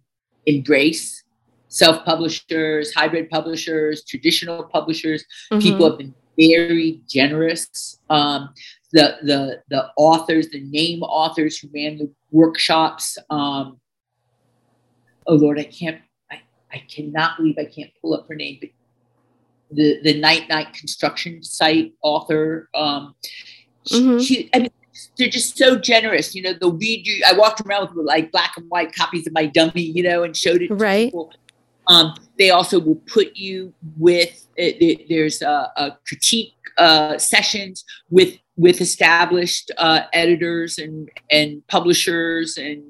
[0.45, 1.23] embrace
[1.67, 5.25] self-publishers, hybrid publishers, traditional publishers.
[5.51, 5.59] Mm-hmm.
[5.59, 7.99] People have been very generous.
[8.09, 8.53] Um,
[8.93, 13.17] the the the authors, the name authors who ran the workshops.
[13.29, 13.79] Um,
[15.27, 16.01] oh Lord, I can't.
[16.31, 18.59] I, I cannot believe I can't pull up her name.
[18.61, 18.69] But
[19.71, 22.69] the the night night construction site author.
[22.73, 23.15] Um,
[23.89, 24.19] mm-hmm.
[24.19, 24.71] she, I mean,
[25.17, 26.35] they're just so generous.
[26.35, 27.23] You know, they'll read you.
[27.27, 30.35] I walked around with like black and white copies of my dummy, you know, and
[30.35, 31.07] showed it right.
[31.07, 31.31] people.
[31.87, 34.71] Um, they also will put you with uh,
[35.09, 42.83] there's a, a critique uh, sessions with with established uh, editors and and publishers and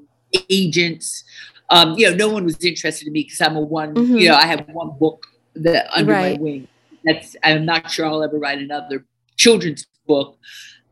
[0.50, 1.24] agents.
[1.70, 3.94] Um, you know, no one was interested in me because I'm a one.
[3.94, 4.16] Mm-hmm.
[4.16, 6.38] You know, I have one book that under right.
[6.38, 6.68] my wing.
[7.04, 9.04] That's I'm not sure I'll ever write another
[9.36, 10.36] children's book,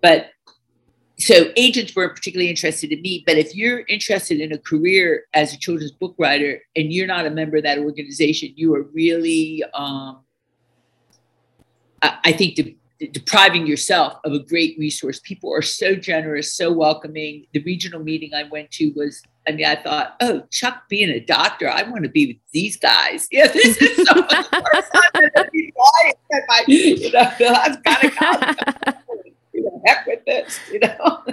[0.00, 0.30] but
[1.18, 5.52] so agents weren't particularly interested in me but if you're interested in a career as
[5.52, 9.62] a children's book writer and you're not a member of that organization you are really
[9.74, 10.20] um,
[12.02, 12.76] I, I, think de-
[13.12, 18.34] depriving yourself of a great resource people are so generous so welcoming the regional meeting
[18.34, 22.02] i went to was i mean i thought oh chuck being a doctor i want
[22.02, 26.64] to be with these guys yeah this is so much more fun than be my,
[26.66, 28.96] you know i've got to
[29.86, 31.24] heck with this, you know.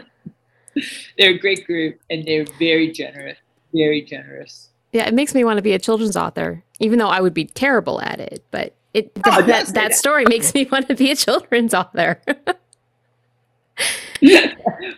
[1.17, 3.37] they're a great group and they're very generous,
[3.73, 4.69] very generous.
[4.91, 7.45] Yeah, it makes me want to be a children's author, even though I would be
[7.45, 8.43] terrible at it.
[8.51, 12.21] But it oh, that, that, that story makes me want to be a children's author.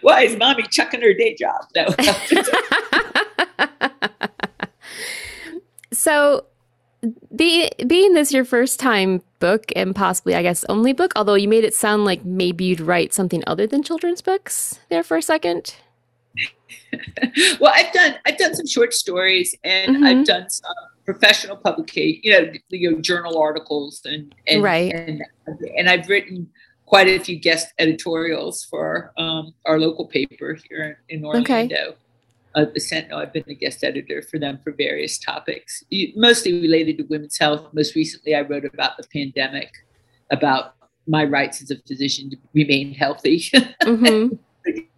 [0.02, 1.62] Why is mommy chucking her day job?
[1.76, 1.86] No.
[5.92, 6.46] so
[7.36, 11.48] be, being this your first time book and possibly, I guess, only book, although you
[11.48, 15.22] made it sound like maybe you'd write something other than children's books there for a
[15.22, 15.76] second.
[17.60, 20.04] well, I've done I've done some short stories and mm-hmm.
[20.04, 20.74] I've done some
[21.06, 24.94] professional publication, you know, you know, journal articles and and right.
[24.94, 25.24] and,
[25.78, 26.50] and I've written
[26.86, 31.54] quite a few guest editorials for um, our local paper here in Orlando.
[31.54, 31.96] Okay
[32.78, 33.20] Sentinel.
[33.20, 35.84] I've been a guest editor for them for various topics,
[36.16, 37.68] mostly related to women's health.
[37.74, 39.72] Most recently, I wrote about the pandemic,
[40.32, 40.76] about
[41.08, 43.44] my rights as a physician to remain healthy.
[43.84, 44.36] Mm-hmm.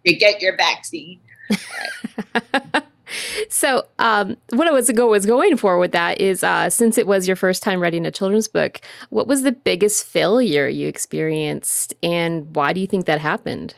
[0.06, 1.20] to get your vaccine.
[3.50, 7.26] so, um, what I was was going for with that is, uh, since it was
[7.26, 8.80] your first time writing a children's book,
[9.10, 13.74] what was the biggest failure you experienced, and why do you think that happened?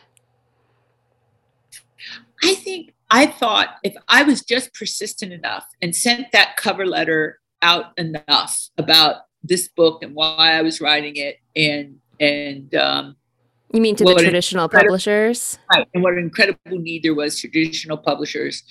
[2.44, 7.40] I think I thought if I was just persistent enough and sent that cover letter
[7.62, 13.16] out enough about this book and why I was writing it and and um,
[13.72, 15.58] you mean to the traditional publishers?
[15.72, 18.64] Right, and what an incredible need there was traditional publishers.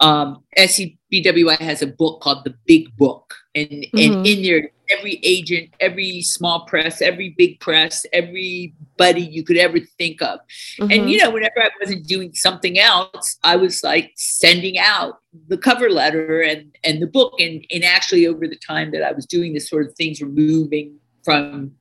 [0.00, 3.98] Um, SCBWI has a book called The Big Book, and mm-hmm.
[3.98, 9.78] and in there every agent, every small press, every big press, everybody you could ever
[9.98, 10.40] think of.
[10.78, 10.90] Mm-hmm.
[10.90, 15.18] And, you know, whenever I wasn't doing something else, I was like sending out
[15.48, 17.40] the cover letter and, and the book.
[17.40, 20.28] And, and actually, over the time that I was doing this sort of things were
[20.28, 21.72] moving from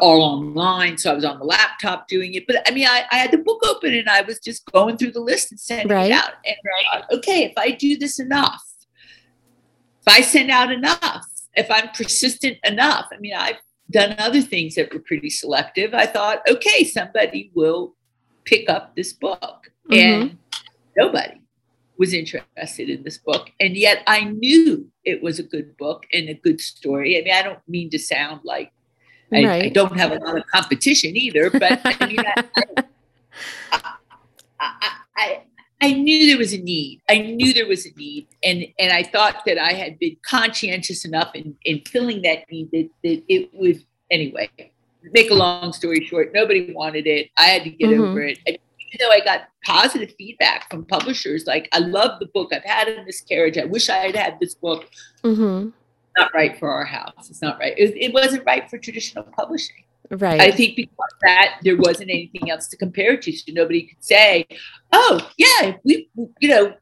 [0.00, 0.96] all online.
[0.96, 2.46] So I was on the laptop doing it.
[2.46, 5.12] But I mean, I, I had the book open and I was just going through
[5.12, 6.10] the list and sending right.
[6.10, 6.32] it out.
[6.46, 8.62] And right, okay, if I do this enough,
[10.00, 11.26] if I send out enough,
[11.56, 13.56] if I'm persistent enough, I mean, I've
[13.90, 15.94] done other things that were pretty selective.
[15.94, 17.94] I thought, okay, somebody will
[18.44, 19.94] pick up this book, mm-hmm.
[19.94, 20.38] and
[20.96, 21.40] nobody.
[21.98, 23.50] was interested in this book.
[23.58, 27.18] And yet I knew it was a good book and a good story.
[27.18, 28.70] I mean, I don't mean to sound like
[29.32, 29.64] I, right.
[29.64, 32.84] I don't have a lot of competition either, but I mean, I,
[35.16, 35.42] I,
[35.80, 37.00] I, knew there was a need.
[37.08, 41.04] I knew there was a need, and and I thought that I had been conscientious
[41.04, 44.50] enough in, in filling that need that, that it would anyway.
[45.12, 47.30] Make a long story short, nobody wanted it.
[47.36, 48.02] I had to get mm-hmm.
[48.02, 48.38] over it.
[48.46, 52.64] And even though I got positive feedback from publishers, like I love the book, I've
[52.64, 53.56] had a miscarriage.
[53.56, 54.88] I wish I had had this book.
[55.22, 55.70] Mm-hmm.
[56.18, 57.28] Not right for our house.
[57.30, 57.74] It's not right.
[57.76, 59.84] It, it wasn't right for traditional publishing.
[60.10, 60.40] Right.
[60.40, 64.02] I think because that there wasn't anything else to compare it to, so nobody could
[64.02, 64.46] say,
[64.92, 66.08] "Oh, yeah, we,
[66.40, 66.74] you know,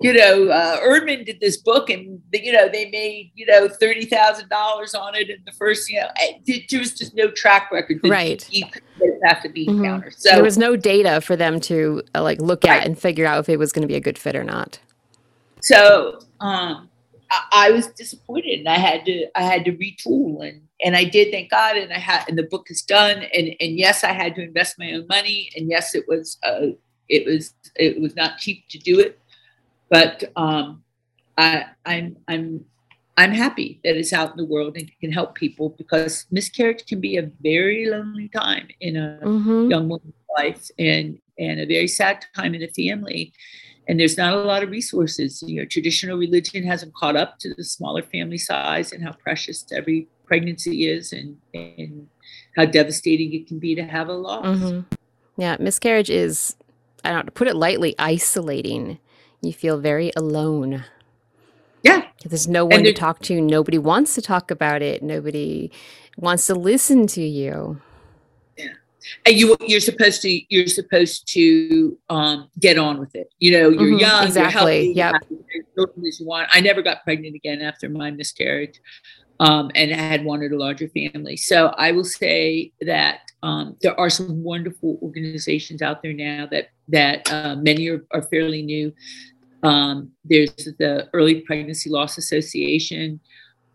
[0.00, 4.04] you know, uh, Erdman did this book, and you know they made you know thirty
[4.04, 5.88] thousand dollars on it in the first.
[5.88, 6.08] You know,
[6.46, 8.00] there was just no track record.
[8.04, 8.46] Right.
[8.50, 8.66] You
[9.24, 9.84] have to be mm-hmm.
[9.84, 10.10] counter.
[10.10, 12.80] So there was no data for them to uh, like look right.
[12.80, 14.78] at and figure out if it was going to be a good fit or not.
[15.60, 16.90] So um,
[17.52, 21.32] I, was disappointed, and I had to I had to retool, and and I did,
[21.32, 24.34] thank God, and I had, and the book is done, and and yes, I had
[24.36, 26.68] to invest my own money, and yes, it was uh,
[27.08, 29.18] it was it was not cheap to do it
[29.94, 30.82] but um,
[31.38, 32.64] I, I'm I'm
[33.16, 37.00] I'm happy that it's out in the world and can help people because miscarriage can
[37.00, 39.70] be a very lonely time in a mm-hmm.
[39.70, 43.32] young woman's life and and a very sad time in a family.
[43.86, 45.42] And there's not a lot of resources.
[45.46, 49.64] You know, traditional religion hasn't caught up to the smaller family size and how precious
[49.72, 52.08] every pregnancy is and and
[52.56, 54.46] how devastating it can be to have a loss.
[54.46, 54.94] Mm-hmm.
[55.36, 56.56] Yeah, miscarriage is
[57.04, 58.98] I don't to put it lightly, isolating.
[59.42, 60.84] You feel very alone.
[61.82, 62.04] Yeah.
[62.24, 63.40] There's no one to talk to.
[63.40, 65.02] Nobody wants to talk about it.
[65.02, 65.70] Nobody
[66.16, 67.82] wants to listen to you.
[69.26, 69.32] Yeah.
[69.32, 73.32] And you you're supposed to you're supposed to um, get on with it.
[73.38, 74.92] You know, you're mm-hmm, young, exactly.
[74.92, 75.56] You're healthy, yep.
[75.76, 76.48] you want.
[76.52, 78.80] I never got pregnant again after my miscarriage.
[79.40, 81.36] Um, and I had wanted a larger family.
[81.36, 86.68] So I will say that um, there are some wonderful organizations out there now that
[86.88, 88.92] that uh, many are, are fairly new
[89.64, 93.18] um, there's the Early Pregnancy Loss Association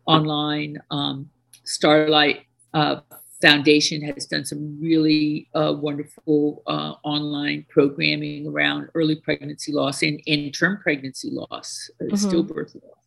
[0.05, 0.77] online.
[0.91, 1.29] Um,
[1.65, 3.01] Starlight uh,
[3.41, 10.21] Foundation has done some really uh, wonderful uh, online programming around early pregnancy loss and
[10.25, 12.15] in-term pregnancy loss, uh, mm-hmm.
[12.15, 12.99] stillbirth loss.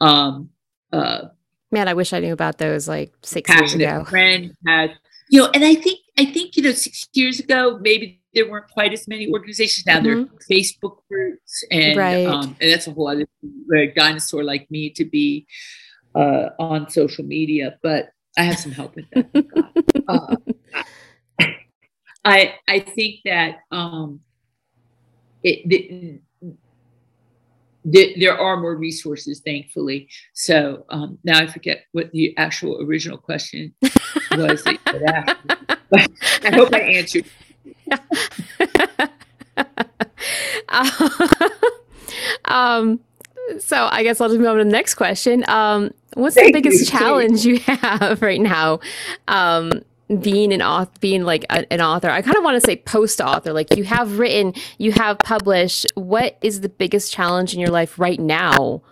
[0.00, 0.50] Um,
[0.92, 1.28] uh,
[1.70, 4.04] Man, I wish I knew about those like six years ago.
[4.04, 4.90] Friend has,
[5.28, 8.70] you know, and I think I think you know six years ago maybe there weren't
[8.70, 9.84] quite as many organizations.
[9.86, 10.04] Now mm-hmm.
[10.04, 10.52] there are mm-hmm.
[10.52, 12.26] Facebook groups, and right.
[12.26, 13.26] um, and that's a whole other
[13.94, 15.46] dinosaur like me to be
[16.14, 17.78] uh, on social media.
[17.82, 20.04] But I have some help with that.
[20.08, 20.36] uh,
[22.24, 24.20] I I think that um,
[25.42, 26.20] it.
[27.84, 30.10] The, there are more resources, thankfully.
[30.34, 33.72] So um, now I forget what the actual original question
[34.32, 34.62] was.
[34.66, 35.34] I
[36.52, 37.24] hope I answered
[42.44, 43.00] um,
[43.60, 45.44] so I guess I'll just move on to the next question.
[45.48, 48.80] Um, what's Thank the biggest you, challenge you have right now?
[49.26, 49.72] Um,
[50.20, 53.20] being an author, being like a, an author, I kind of want to say post
[53.20, 53.52] author.
[53.52, 55.86] Like you have written, you have published.
[55.94, 58.82] What is the biggest challenge in your life right now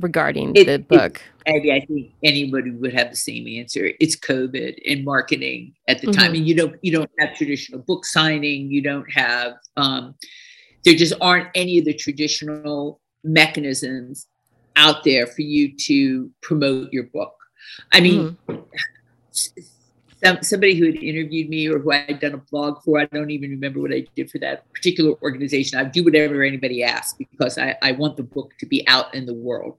[0.00, 1.20] regarding it, the book?
[1.46, 3.90] Abby, I think anybody would have the same answer.
[4.00, 6.20] It's COVID and marketing at the mm-hmm.
[6.20, 8.70] time, and you don't you don't have traditional book signing.
[8.70, 10.14] You don't have um,
[10.84, 14.26] there just aren't any of the traditional mechanisms
[14.76, 17.34] out there for you to promote your book.
[17.92, 19.50] I mean, mm-hmm.
[20.22, 23.06] some, somebody who had interviewed me or who I had done a blog for, I
[23.06, 25.78] don't even remember what I did for that particular organization.
[25.78, 29.26] I do whatever anybody asks because I, I want the book to be out in
[29.26, 29.78] the world.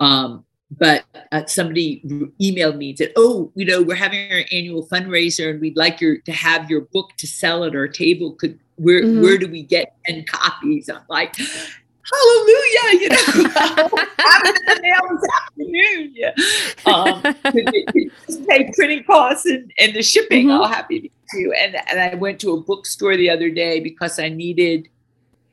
[0.00, 2.00] Um, but uh, somebody
[2.40, 6.00] emailed me and said, "Oh, you know, we're having our annual fundraiser, and we'd like
[6.00, 8.34] your to have your book to sell at our table.
[8.34, 9.20] Could where mm-hmm.
[9.20, 11.34] where do we get ten copies?" I'm like,
[12.12, 13.16] "Hallelujah!" You know,
[14.18, 16.12] I'm in the mail this afternoon.
[16.14, 16.32] Yeah,
[16.86, 17.22] um,
[18.26, 20.46] just pay printing costs and, and the shipping.
[20.46, 20.62] Mm-hmm.
[20.62, 21.52] I'll happy to.
[21.58, 24.88] And and I went to a bookstore the other day because I needed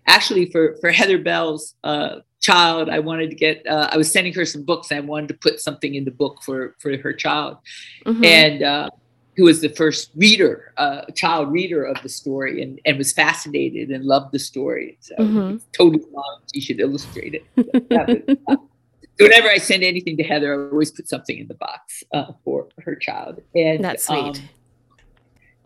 [0.07, 4.33] actually for for Heather Bell's uh, child i wanted to get uh, i was sending
[4.33, 7.57] her some books i wanted to put something in the book for for her child
[8.05, 8.23] mm-hmm.
[8.23, 8.89] and uh,
[9.37, 13.89] who was the first reader uh, child reader of the story and, and was fascinated
[13.91, 14.97] and loved the story.
[14.99, 15.57] So mm-hmm.
[15.71, 17.45] totally mom she should illustrate it.
[19.19, 22.67] Whenever i send anything to heather i always put something in the box uh, for
[22.79, 23.41] her child.
[23.55, 24.17] And that's sweet.
[24.17, 24.33] um,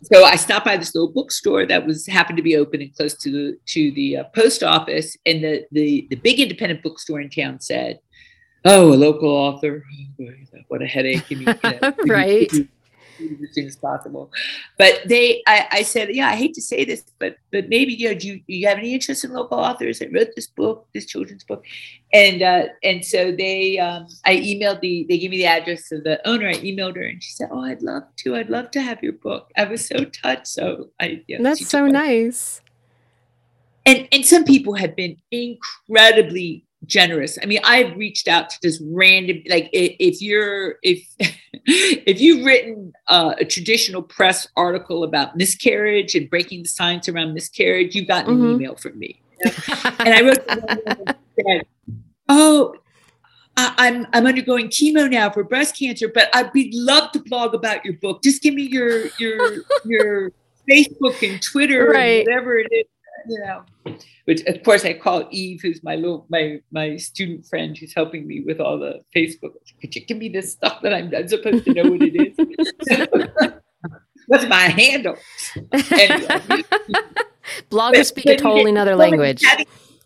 [0.04, 3.14] so I stopped by this little bookstore that was happened to be open and close
[3.16, 7.30] to the to the uh, post office, and the the the big independent bookstore in
[7.30, 8.00] town said,
[8.66, 9.86] "Oh, a local author,
[10.70, 12.52] what a headache!" You know, right
[13.44, 14.32] as soon as possible.
[14.78, 18.10] But they, I, I, said, yeah, I hate to say this, but but maybe you
[18.10, 20.88] know, do you, do you have any interest in local authors that wrote this book,
[20.94, 21.66] this children's book?
[22.14, 26.04] And uh, and so they, um, I emailed the, they gave me the address of
[26.04, 26.48] the owner.
[26.48, 29.14] I emailed her, and she said, oh, I'd love to, I'd love to have your
[29.14, 29.52] book.
[29.58, 30.48] I was so touched.
[30.48, 32.62] So I, you know, that's so nice.
[33.86, 37.38] And and some people have been incredibly generous.
[37.42, 41.06] I mean, I've reached out to just random, like if you're, if,
[41.66, 47.34] if you've written uh, a traditional press article about miscarriage and breaking the science around
[47.34, 48.46] miscarriage, you've gotten mm-hmm.
[48.46, 49.22] an email from me.
[50.00, 51.66] and I wrote, said,
[52.30, 52.76] oh,
[53.58, 57.54] I, am I'm undergoing chemo now for breast cancer, but I'd be love to blog
[57.54, 58.24] about your book.
[58.24, 60.32] Just give me your your your
[60.70, 62.20] Facebook and Twitter right.
[62.20, 62.86] and whatever it is
[63.28, 63.64] you know,
[64.26, 68.28] which of course I call Eve, who's my little my my student friend who's helping
[68.28, 69.52] me with all the Facebook.
[69.80, 73.52] Could you give me this stuff that I'm, I'm supposed to know what it is?
[74.28, 75.18] What's my handle?
[75.92, 76.64] Anyway.
[77.70, 79.44] Bloggers speak a totally another language.
[79.44, 79.66] in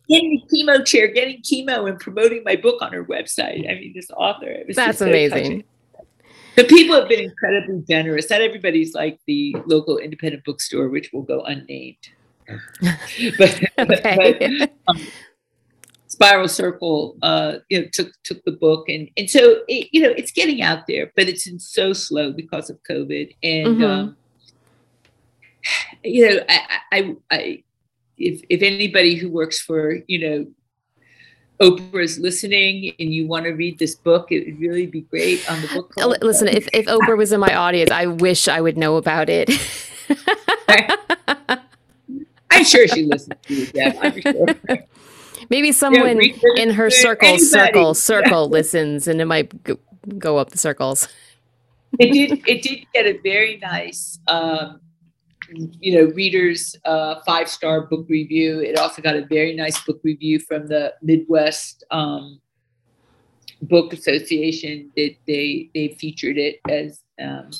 [0.10, 3.70] the chemo chair, getting chemo and promoting my book on her website.
[3.70, 4.64] I mean, this author.
[4.70, 5.64] That's amazing.
[6.56, 8.30] the people have been incredibly generous.
[8.30, 11.98] Not everybody's like the local independent bookstore, which will go unnamed.
[13.38, 14.98] But, but um,
[16.08, 20.10] Spiral Circle, uh, you know, took took the book, and and so it, you know
[20.10, 23.84] it's getting out there, but it's so slow because of COVID, and mm-hmm.
[23.84, 24.18] um,
[26.04, 27.64] you know, I, I, I,
[28.18, 30.48] if if anybody who works for you know
[31.62, 35.50] Oprah is listening and you want to read this book, it would really be great
[35.50, 35.92] on the book.
[35.92, 36.18] Club.
[36.22, 39.50] Listen, if, if Oprah was in my audience, I wish I would know about it.
[42.56, 43.96] I'm sure she listens to you, Deb.
[44.02, 44.46] I'm sure.
[45.50, 47.46] Maybe someone yeah, in her circle, anybody.
[47.46, 48.50] circle, circle yeah.
[48.50, 49.52] listens, and it might
[50.20, 51.08] go, up the circles.
[52.00, 52.48] it did.
[52.48, 54.80] It did get a very nice, um,
[55.50, 58.60] you know, readers uh, five star book review.
[58.60, 62.40] It also got a very nice book review from the Midwest um,
[63.62, 64.92] Book Association.
[64.96, 67.02] That they they featured it as.
[67.22, 67.52] Um,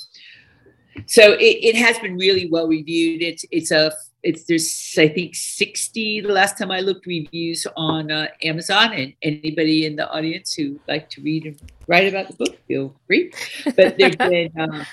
[1.08, 3.22] so it, it has been really well reviewed.
[3.22, 3.92] It's it's a
[4.26, 9.14] it's there's I think 60 the last time I looked reviews on uh, Amazon and
[9.22, 13.32] anybody in the audience who like to read and write about the book feel free.
[13.64, 14.84] But there's been uh,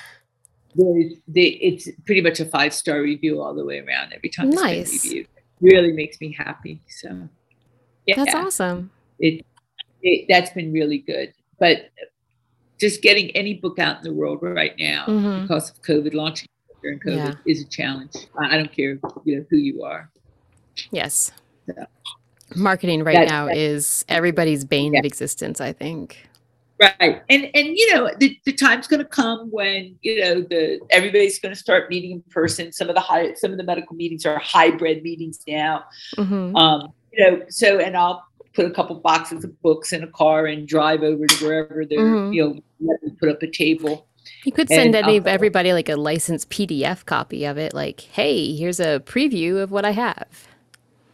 [0.74, 4.51] there's they, it's pretty much a five star review all the way around every time
[4.51, 4.93] nice.
[4.93, 5.28] it's reviewed.
[5.62, 7.28] Really makes me happy so
[8.07, 8.16] yeah.
[8.16, 8.91] That's awesome.
[9.18, 9.47] It,
[10.03, 11.33] it that's been really good.
[11.59, 11.91] But
[12.78, 15.43] just getting any book out in the world right now mm-hmm.
[15.43, 16.49] because of COVID launching
[16.83, 17.35] during COVID yeah.
[17.47, 18.14] is a challenge.
[18.39, 20.11] I don't care you know who you are.
[20.91, 21.33] Yes.
[21.66, 21.87] So,
[22.55, 25.01] Marketing right that, now that, is everybody's bane yeah.
[25.01, 26.28] of existence, I think.
[26.80, 27.22] Right.
[27.30, 31.55] And and you know, the, the time's gonna come when, you know, the everybody's gonna
[31.55, 32.72] start meeting in person.
[32.72, 35.85] Some of the high some of the medical meetings are hybrid meetings now.
[36.16, 36.57] Mm-hmm.
[36.57, 40.47] Um, you know, so and I'll put a couple boxes of books in a car
[40.47, 42.33] and drive over to wherever they're, mm-hmm.
[42.33, 44.07] you know, let me put up a table
[44.45, 48.55] you could send any uh, everybody like a licensed PDF copy of it, like, hey,
[48.55, 50.49] here's a preview of what I have.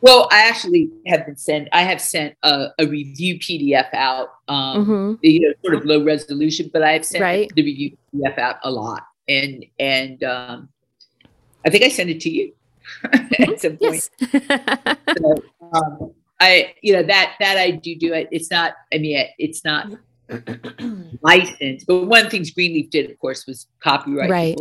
[0.00, 1.68] Well, I actually have been sent.
[1.72, 5.14] I have sent a, a review PDF out, um, mm-hmm.
[5.22, 7.50] you know, sort of low resolution, but I have sent right.
[7.54, 10.68] the review PDF out a lot, and and um,
[11.66, 12.52] I think I sent it to you
[13.04, 14.08] at some point.
[14.30, 15.34] so,
[15.72, 18.28] um, I, you know, that that I do do it.
[18.30, 18.74] It's not.
[18.92, 19.88] I mean, it's not
[21.22, 21.84] license.
[21.84, 24.58] But one of the things Greenleaf did, of course, was copyright right.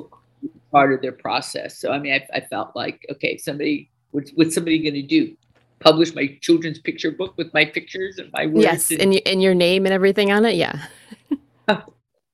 [0.71, 1.77] part of their process.
[1.77, 5.35] So I mean, I, I felt like, okay, somebody, what's, what's somebody going to do?
[5.79, 8.63] Publish my children's picture book with my pictures and my words.
[8.63, 10.55] Yes, and, and, and your name and everything on it.
[10.55, 10.85] Yeah.
[11.69, 11.83] Oh,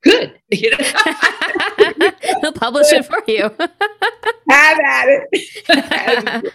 [0.04, 0.40] good.
[0.52, 0.78] You know?
[2.42, 3.50] He'll publish it for you.
[4.48, 6.54] Have at it.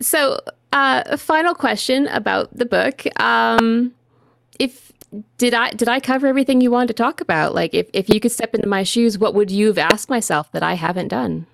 [0.00, 0.40] so,
[0.72, 3.04] uh, final question about the book.
[3.20, 3.94] Um,
[4.60, 4.92] if
[5.38, 7.54] did I did I cover everything you wanted to talk about?
[7.54, 10.52] Like if, if you could step into my shoes, what would you have asked myself
[10.52, 11.46] that I haven't done?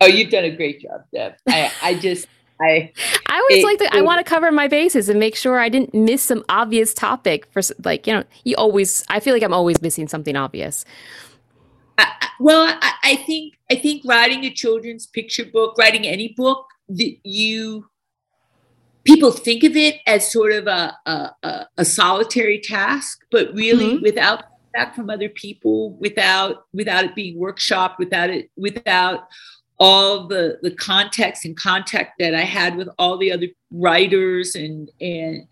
[0.00, 1.34] Oh, you've done a great job, Deb.
[1.48, 2.28] I, I just
[2.60, 2.92] I
[3.26, 5.68] I always it, like to I want to cover my bases and make sure I
[5.68, 9.54] didn't miss some obvious topic for like, you know, you always I feel like I'm
[9.54, 10.84] always missing something obvious.
[12.38, 17.16] well, I, I think I think writing a children's picture book, writing any book, that
[17.24, 17.90] you
[19.10, 24.02] people think of it as sort of a, a, a solitary task, but really mm-hmm.
[24.02, 29.28] without feedback from other people without without it being workshopped, without it without
[29.80, 34.90] all the the context and contact that I had with all the other writers and
[35.00, 35.48] and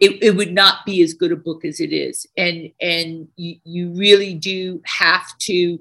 [0.00, 3.56] it, it would not be as good a book as it is and and you,
[3.64, 5.78] you really do have to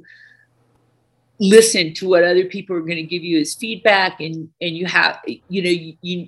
[1.40, 4.88] listen to what other people are going to give you as feedback and and you
[4.88, 6.28] have you know you you,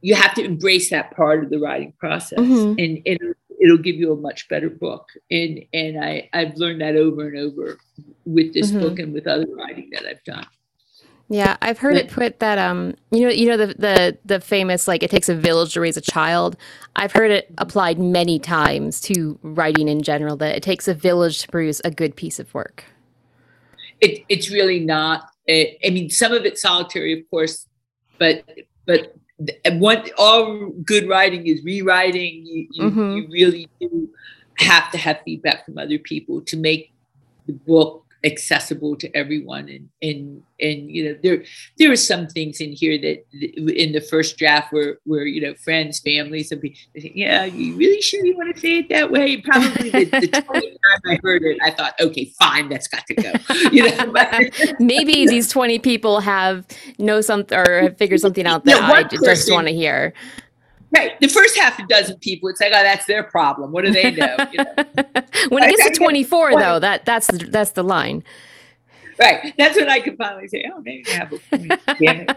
[0.00, 2.78] you have to embrace that part of the writing process mm-hmm.
[2.78, 6.96] and, and it'll give you a much better book and and i i've learned that
[6.96, 7.78] over and over
[8.24, 8.80] with this mm-hmm.
[8.80, 10.46] book and with other writing that i've done
[11.30, 14.40] yeah, I've heard but, it put that um you know you know the the the
[14.40, 16.56] famous like it takes a village to raise a child.
[16.96, 21.40] I've heard it applied many times to writing in general that it takes a village
[21.42, 22.84] to produce a good piece of work.
[24.00, 25.28] It it's really not.
[25.46, 27.66] It, I mean, some of it's solitary, of course,
[28.18, 28.42] but
[28.86, 29.14] but
[29.72, 32.44] what all good writing is rewriting.
[32.46, 33.16] You you, mm-hmm.
[33.16, 34.08] you really do
[34.58, 36.92] have to have feedback from other people to make
[37.46, 39.68] the book accessible to everyone.
[39.68, 41.44] And and and you know there
[41.78, 45.54] there are some things in here that in the first draft where where you know
[45.54, 49.36] friends families and people yeah you really sure you want to say it that way?
[49.38, 53.14] Probably the, the 20th time i heard it i thought okay fine that's got to
[53.14, 53.32] go.
[53.72, 54.12] You know
[54.78, 56.66] maybe these 20 people have
[56.98, 60.12] know something or have figured something out that i just want to hear
[60.90, 61.20] Right.
[61.20, 63.72] The first half a dozen people, it's like, oh, that's their problem.
[63.72, 64.36] What do they know?
[64.52, 64.74] You know?
[65.48, 68.24] when it gets to 24, though, that that's the, that's the line.
[69.18, 69.52] Right.
[69.58, 71.38] That's when I could finally say, oh, maybe I have a
[71.98, 72.32] point.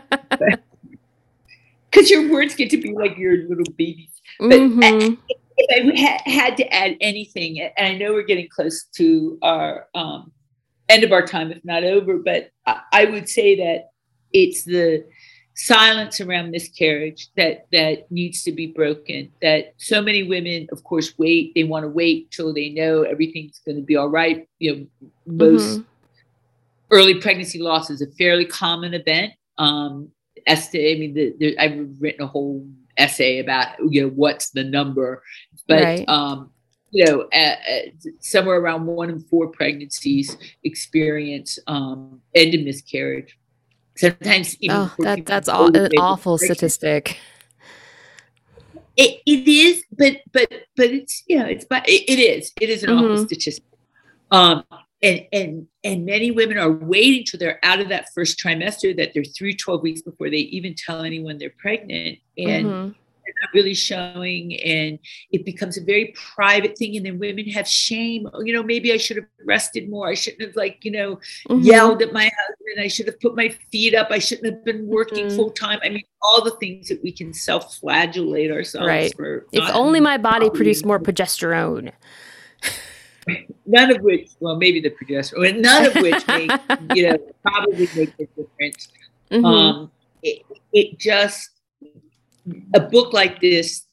[1.90, 4.10] Because your words get to be like your little babies.
[4.40, 5.14] But mm-hmm.
[5.58, 10.32] if I had to add anything, and I know we're getting close to our um,
[10.90, 13.92] end of our time, if not over, but I would say that
[14.34, 15.06] it's the
[15.62, 21.14] silence around miscarriage that that needs to be broken that so many women of course
[21.20, 24.76] wait they want to wait till they know everything's going to be all right you
[24.76, 25.82] know most mm-hmm.
[26.90, 30.10] early pregnancy loss is a fairly common event um
[30.48, 34.50] as to, i mean the, the, i've written a whole essay about you know what's
[34.52, 35.22] the number
[35.68, 36.10] but right.
[36.10, 36.50] um
[36.92, 37.82] you know, uh, uh,
[38.20, 43.38] somewhere around one in four pregnancies experience um, end of miscarriage.
[43.96, 47.20] Sometimes oh, that, that's all, an awful statistic.
[48.98, 52.70] It, it is, but but but it's you know it's but it, it is it
[52.70, 53.06] is an mm-hmm.
[53.06, 53.64] awful statistic.
[54.32, 54.64] Um,
[55.02, 59.14] and and and many women are waiting till they're out of that first trimester that
[59.14, 63.01] they're through 12 weeks before they even tell anyone they're pregnant and mm-hmm
[63.42, 65.00] not really showing and
[65.32, 68.94] it becomes a very private thing and then women have shame oh, you know maybe
[68.94, 71.16] i should have rested more i shouldn't have like you know
[71.50, 71.60] mm-hmm.
[71.60, 74.86] yelled at my husband i should have put my feet up i shouldn't have been
[74.88, 75.36] working mm-hmm.
[75.36, 79.16] full time i mean all the things that we can self-flagellate ourselves right.
[79.16, 81.92] for if only my body produced more progesterone
[83.66, 86.52] none of which well maybe the progesterone none of which make
[86.96, 88.88] you know probably make a difference
[89.30, 89.46] mm-hmm.
[89.46, 89.92] um
[90.24, 90.44] it,
[90.74, 91.61] it just
[92.74, 93.86] a book like this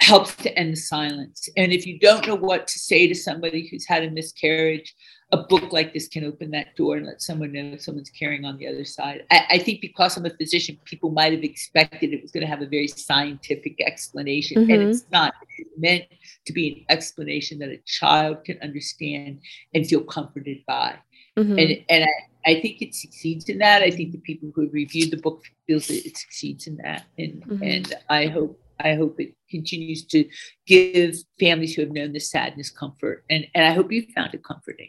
[0.00, 1.48] helps to end the silence.
[1.56, 4.94] And if you don't know what to say to somebody who's had a miscarriage,
[5.32, 8.56] a book like this can open that door and let someone know someone's carrying on
[8.56, 9.24] the other side.
[9.30, 12.50] I, I think because I'm a physician, people might have expected it was going to
[12.50, 14.70] have a very scientific explanation, mm-hmm.
[14.70, 15.34] and it's not.
[15.58, 16.04] It's meant
[16.46, 19.40] to be an explanation that a child can understand
[19.74, 20.94] and feel comforted by.
[21.36, 21.58] Mm-hmm.
[21.58, 22.08] And and I,
[22.48, 23.82] I think it succeeds in that.
[23.82, 27.04] I think the people who reviewed the book feels that it succeeds in that.
[27.18, 27.62] And mm-hmm.
[27.62, 30.24] and I hope I hope it continues to
[30.66, 33.24] give families who have known this sadness comfort.
[33.28, 34.88] And and I hope you found it comforting.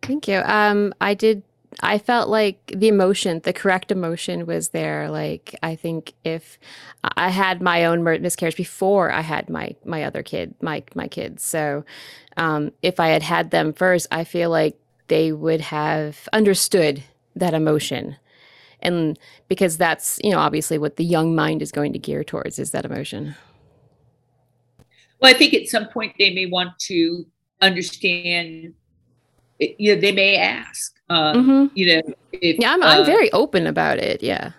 [0.00, 0.42] Thank you.
[0.44, 1.42] Um, I did
[1.80, 5.10] I felt like the emotion, the correct emotion was there.
[5.10, 6.58] Like I think if
[7.02, 11.42] I had my own miscarriage before I had my my other kid, my my kids.
[11.42, 11.84] So
[12.36, 14.78] um, if I had had them first, I feel like
[15.12, 17.04] they would have understood
[17.36, 18.16] that emotion
[18.80, 22.58] and because that's you know obviously what the young mind is going to gear towards
[22.58, 23.34] is that emotion
[25.20, 27.26] well i think at some point they may want to
[27.60, 28.72] understand
[29.58, 31.76] you know they may ask um, mm-hmm.
[31.76, 34.52] you know if, yeah I'm, uh, I'm very open about it yeah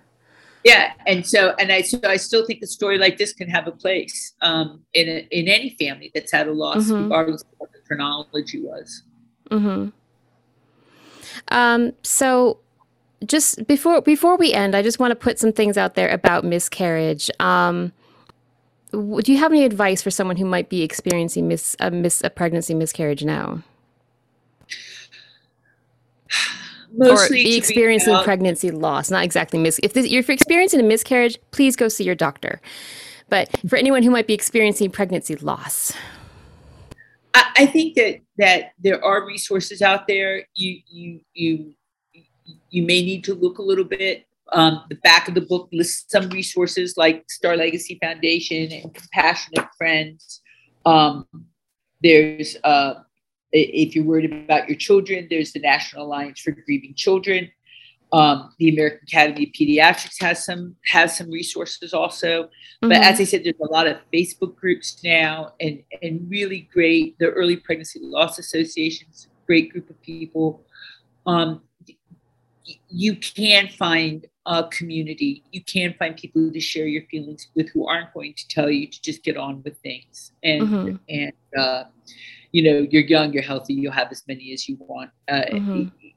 [0.64, 3.66] yeah and so and i so i still think a story like this can have
[3.66, 7.06] a place um, in a, in any family that's had a loss mm-hmm.
[7.06, 9.02] regardless of what the chronology was
[9.50, 9.90] mm-hmm.
[11.50, 12.60] Um, so
[13.26, 16.44] just before before we end, I just want to put some things out there about
[16.44, 17.30] miscarriage.
[17.40, 17.94] Um,
[18.92, 22.30] do you have any advice for someone who might be experiencing mis, a, mis, a
[22.30, 23.64] pregnancy miscarriage now?
[26.96, 29.80] Mostly or experiencing pregnancy loss, not exactly mis.
[29.82, 32.62] If, this, if you're experiencing a miscarriage, please go see your doctor.
[33.30, 35.94] But for anyone who might be experiencing pregnancy loss,
[37.34, 40.44] I, think that that there are resources out there.
[40.56, 41.74] You you you
[42.70, 44.26] you may need to look a little bit.
[44.52, 49.68] Um, the back of the book lists some resources like Star Legacy Foundation and Compassionate
[49.78, 50.42] Friends.
[50.86, 51.26] Um,
[52.02, 52.96] there's uh,
[53.52, 57.50] if you're worried about your children, there's the National Alliance for Grieving Children.
[58.14, 62.44] Um, the American Academy of Pediatrics has some has some resources also.
[62.44, 62.90] Mm-hmm.
[62.90, 67.18] But as I said, there's a lot of Facebook groups now, and and really great.
[67.18, 70.64] The Early Pregnancy Loss Association's great group of people.
[71.26, 71.62] Um,
[72.90, 75.44] you can find a community.
[75.52, 78.88] You can find people to share your feelings with who aren't going to tell you
[78.88, 80.34] to just get on with things.
[80.44, 80.96] And mm-hmm.
[81.10, 81.84] and uh,
[82.52, 85.12] you know, you're young, you're healthy, you'll have as many as you want.
[85.28, 86.08] Uh, mm-hmm.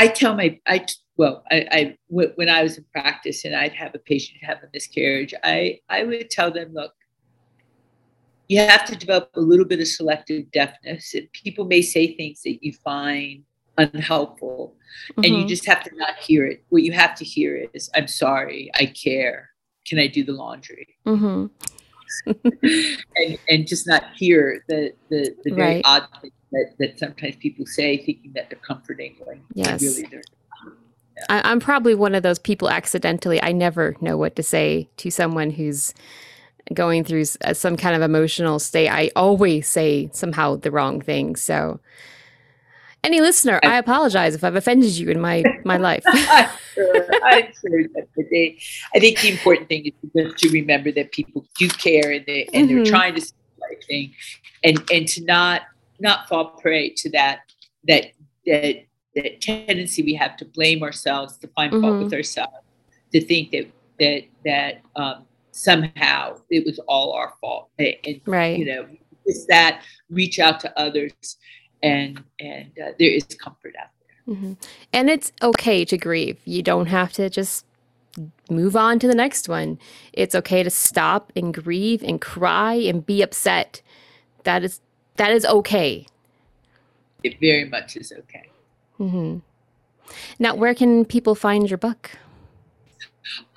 [0.00, 0.86] I tell my I
[1.18, 4.68] well I, I when I was in practice and I'd have a patient have a
[4.72, 6.94] miscarriage, I I would tell them, look,
[8.48, 11.14] you have to develop a little bit of selective deafness.
[11.14, 13.44] And people may say things that you find
[13.76, 14.74] unhelpful
[15.12, 15.24] mm-hmm.
[15.24, 15.48] and you mm-hmm.
[15.48, 18.84] just have to not hear it what you have to hear is i'm sorry i
[18.84, 19.48] care
[19.86, 21.46] can i do the laundry mm-hmm.
[23.16, 25.82] and and just not hear the the, the very right.
[25.84, 29.82] odd things that, that sometimes people say thinking that they're comforting when yes.
[29.82, 30.22] really they're
[31.16, 31.24] yeah.
[31.28, 35.10] I, i'm probably one of those people accidentally i never know what to say to
[35.10, 35.94] someone who's
[36.74, 41.80] going through some kind of emotional state i always say somehow the wrong thing so
[43.02, 46.02] any listener, I, I, apologize if I've offended you in my my life.
[46.06, 47.04] I'm sure.
[47.24, 47.84] I'm sure
[48.30, 48.58] they,
[48.94, 52.48] I think the important thing is just to remember that people do care and they
[52.52, 52.76] and mm-hmm.
[52.76, 54.14] they're trying to see the right thing,
[54.64, 55.62] and and to not
[56.00, 57.40] not fall prey to that
[57.86, 58.12] that
[58.46, 58.84] that
[59.14, 61.82] that tendency we have to blame ourselves, to find mm-hmm.
[61.82, 62.54] fault with ourselves,
[63.12, 63.66] to think that
[63.98, 68.58] that that um, somehow it was all our fault, and, and right.
[68.58, 68.86] you know,
[69.26, 71.36] is that reach out to others
[71.82, 74.36] and and uh, there is comfort out there.
[74.36, 74.52] Mm-hmm.
[74.92, 76.38] And it's okay to grieve.
[76.44, 77.64] You don't have to just
[78.50, 79.78] move on to the next one.
[80.12, 83.82] It's okay to stop and grieve and cry and be upset.
[84.44, 84.80] That is
[85.20, 86.06] that is okay.
[87.22, 88.48] It very much is okay.
[88.98, 89.40] Mm-hmm.
[90.38, 92.12] Now, where can people find your book?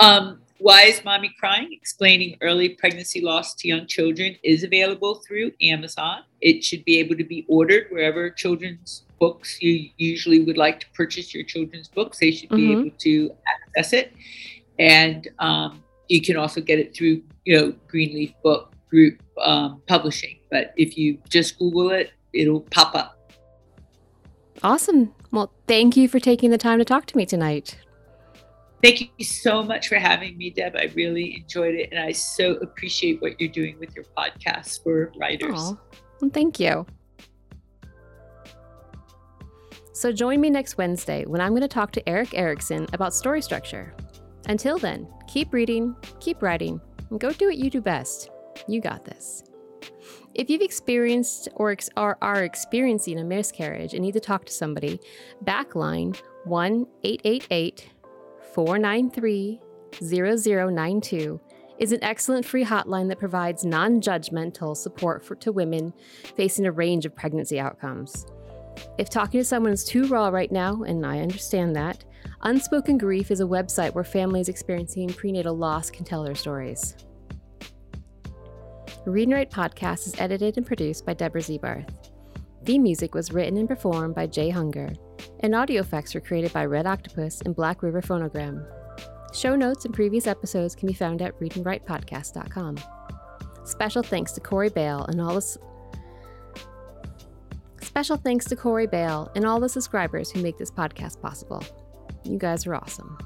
[0.01, 1.70] Um, why is Mommy Crying?
[1.72, 6.24] Explaining Early Pregnancy Loss to Young Children is available through Amazon.
[6.41, 10.88] It should be able to be ordered wherever children's books you usually would like to
[10.93, 12.20] purchase your children's books.
[12.20, 12.88] They should be mm-hmm.
[12.88, 14.11] able to access it.
[14.80, 20.38] And um, you can also get it through, you know, Greenleaf Book Group um, Publishing.
[20.51, 23.19] But if you just Google it, it'll pop up.
[24.63, 25.13] Awesome.
[25.31, 27.77] Well, thank you for taking the time to talk to me tonight.
[28.84, 30.75] Thank you so much for having me, Deb.
[30.75, 31.89] I really enjoyed it.
[31.91, 35.55] And I so appreciate what you're doing with your podcast for writers.
[35.55, 35.79] Aww.
[36.21, 36.86] Well, thank you.
[39.93, 43.41] So join me next Wednesday when I'm going to talk to Eric Erickson about story
[43.41, 43.95] structure.
[44.47, 48.29] Until then, keep reading, keep writing, and go do what you do best.
[48.68, 49.43] You got this.
[50.34, 54.99] If you've experienced or, are experiencing a miscarriage and need to talk to somebody,
[55.43, 57.89] backline 1 888
[58.53, 59.61] 493
[60.01, 61.39] 0092
[61.78, 65.93] is an excellent free hotline that provides non judgmental support for, to women
[66.36, 68.26] facing a range of pregnancy outcomes.
[68.97, 72.03] If talking to someone is too raw right now, and I understand that,
[72.41, 76.95] Unspoken Grief is a website where families experiencing prenatal loss can tell their stories.
[79.06, 81.89] Read and Write podcast is edited and produced by Deborah Ziebarth.
[82.64, 84.93] Theme music was written and performed by Jay Hunger
[85.41, 88.66] and audio effects were created by Red Octopus and Black River Phonogram.
[89.34, 92.78] Show notes and previous episodes can be found at readandwritepodcast.com.
[93.66, 95.58] Special thanks to Cori Baill and all the
[97.82, 101.64] Special thanks to Cori Baill and all the subscribers who make this podcast possible.
[102.24, 103.18] You guys are awesome.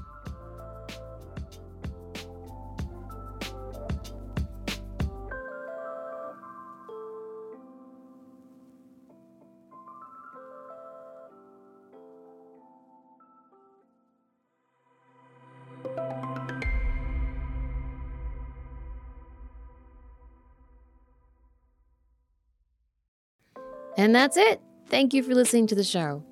[23.98, 24.60] And that's it.
[24.86, 26.22] Thank you for listening to the show.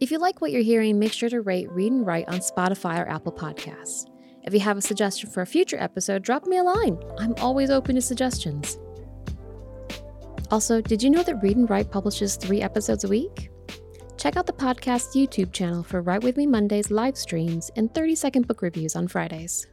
[0.00, 2.98] If you like what you're hearing, make sure to rate, read, and write on Spotify
[2.98, 4.10] or Apple Podcasts.
[4.42, 6.98] If you have a suggestion for a future episode, drop me a line.
[7.18, 8.78] I'm always open to suggestions.
[10.50, 13.50] Also, did you know that Read and Write publishes three episodes a week?
[14.16, 18.14] Check out the podcast YouTube channel for Write With Me Mondays live streams and 30
[18.14, 19.66] second book reviews on Fridays.